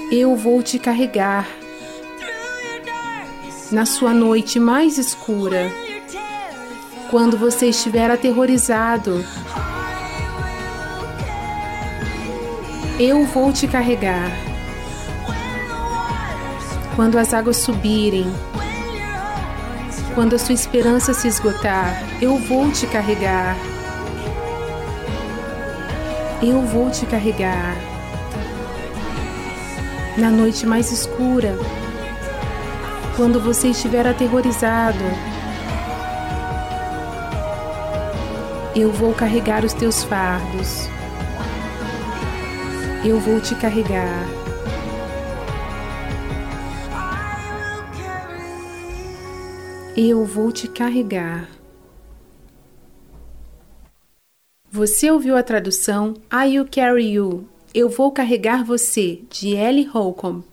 Eu 0.10 0.38
vou 0.38 0.64
te 0.64 0.80
carregar 0.80 1.46
na 3.70 3.86
sua 3.86 4.14
noite 4.14 4.62
mais 4.62 4.98
escura, 4.98 5.70
quando 7.12 7.38
você 7.38 7.68
estiver 7.68 8.10
aterrorizado. 8.10 9.24
Eu 12.98 13.26
vou 13.26 13.52
te 13.52 13.68
carregar. 13.68 14.47
Quando 16.98 17.18
as 17.18 17.34
águas 17.34 17.56
subirem, 17.56 18.26
quando 20.14 20.36
a 20.36 20.38
sua 20.38 20.54
esperança 20.54 21.14
se 21.14 21.30
esgotar, 21.30 22.04
eu 22.22 22.38
vou 22.38 22.70
te 22.70 22.86
carregar. 22.88 23.56
Eu 26.44 26.62
vou 26.64 26.92
te 26.92 27.06
carregar. 27.06 27.78
Na 30.18 30.30
noite 30.30 30.66
mais 30.66 30.92
escura, 30.92 31.58
quando 33.16 33.40
você 33.40 33.70
estiver 33.70 34.06
aterrorizado, 34.06 35.06
Eu 38.80 38.92
vou 38.92 39.12
carregar 39.12 39.66
os 39.66 39.74
teus 39.74 40.04
fardos. 40.04 40.88
Eu 43.04 43.20
vou 43.20 43.42
te 43.42 43.56
carregar. 43.56 44.47
Eu 50.00 50.24
vou 50.24 50.52
te 50.52 50.68
carregar. 50.68 51.50
Você 54.70 55.10
ouviu 55.10 55.36
a 55.36 55.42
tradução 55.42 56.14
I 56.32 56.60
Will 56.60 56.68
Carry 56.70 57.14
You. 57.14 57.50
Eu 57.74 57.90
vou 57.90 58.12
carregar 58.12 58.64
você, 58.64 59.22
de 59.28 59.56
Ellie 59.56 59.86
Holcomb. 59.88 60.44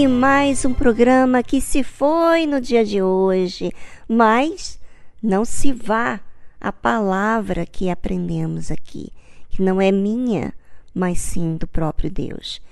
E 0.00 0.08
mais 0.08 0.64
um 0.64 0.72
programa 0.72 1.42
que 1.42 1.60
se 1.60 1.84
foi 1.84 2.46
no 2.46 2.58
dia 2.58 2.82
de 2.86 3.02
hoje, 3.02 3.70
mas 4.08 4.80
não 5.22 5.44
se 5.44 5.74
vá 5.74 6.20
a 6.58 6.72
palavra 6.72 7.66
que 7.66 7.90
aprendemos 7.90 8.70
aqui, 8.70 9.12
que 9.50 9.60
não 9.60 9.78
é 9.78 9.92
minha, 9.92 10.54
mas 10.94 11.18
sim 11.18 11.54
do 11.54 11.66
próprio 11.66 12.10
Deus. 12.10 12.62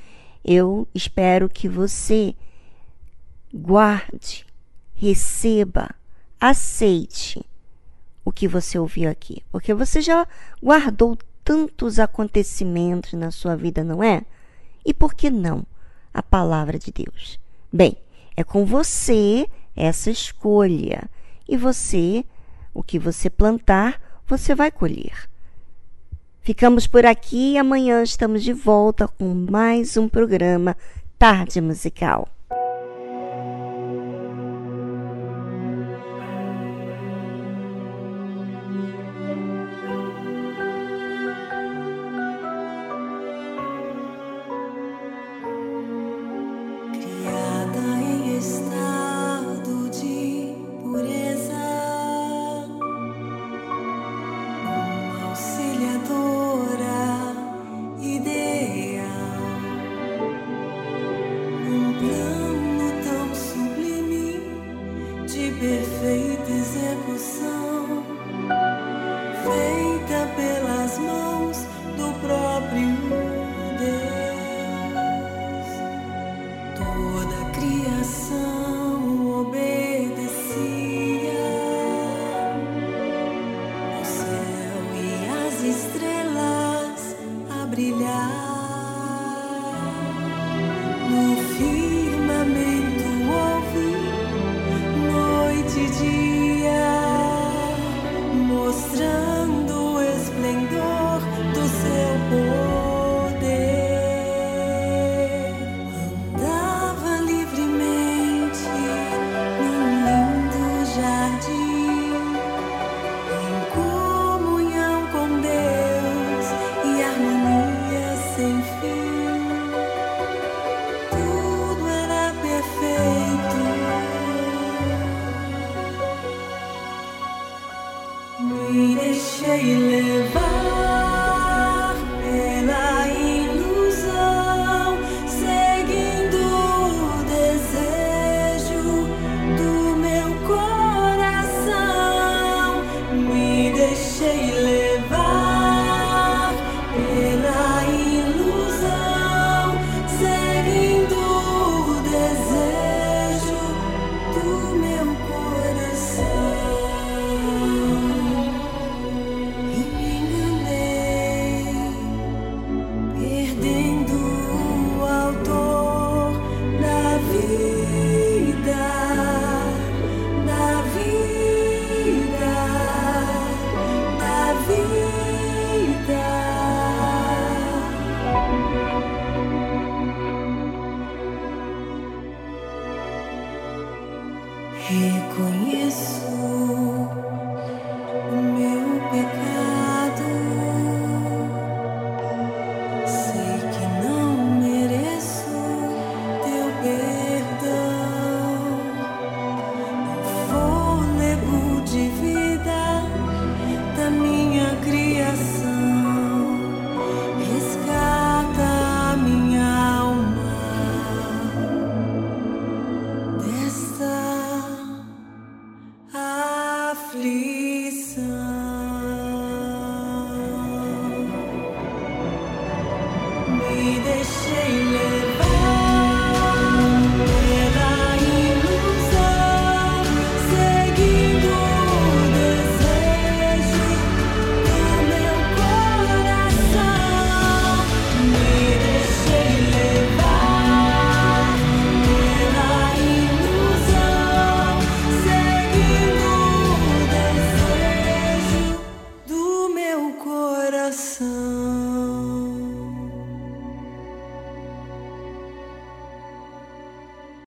Eu 0.42 0.88
espero 0.94 1.50
que 1.50 1.68
você 1.68 2.34
guarde, 3.52 4.46
receba, 4.94 5.90
aceite 6.40 7.44
o 8.24 8.32
que 8.32 8.48
você 8.48 8.78
ouviu 8.78 9.10
aqui, 9.10 9.42
porque 9.52 9.74
você 9.74 10.00
já 10.00 10.26
guardou 10.62 11.18
tantos 11.44 11.98
acontecimentos 11.98 13.12
na 13.12 13.30
sua 13.30 13.54
vida, 13.54 13.84
não 13.84 14.02
é? 14.02 14.22
E 14.82 14.94
por 14.94 15.12
que 15.12 15.28
não 15.28 15.66
a 16.12 16.22
palavra 16.22 16.78
de 16.78 16.92
Deus? 16.92 17.38
Bem, 17.72 17.96
é 18.36 18.44
com 18.44 18.64
você 18.64 19.48
essa 19.74 20.10
escolha 20.10 21.08
e 21.48 21.56
você, 21.56 22.24
o 22.72 22.82
que 22.82 22.98
você 22.98 23.28
plantar, 23.28 24.00
você 24.26 24.54
vai 24.54 24.70
colher. 24.70 25.28
Ficamos 26.40 26.86
por 26.86 27.04
aqui 27.04 27.52
e 27.52 27.58
amanhã 27.58 28.02
estamos 28.02 28.42
de 28.42 28.52
volta 28.52 29.06
com 29.06 29.34
mais 29.50 29.96
um 29.96 30.08
programa 30.08 30.76
Tarde 31.18 31.60
Musical. 31.60 32.28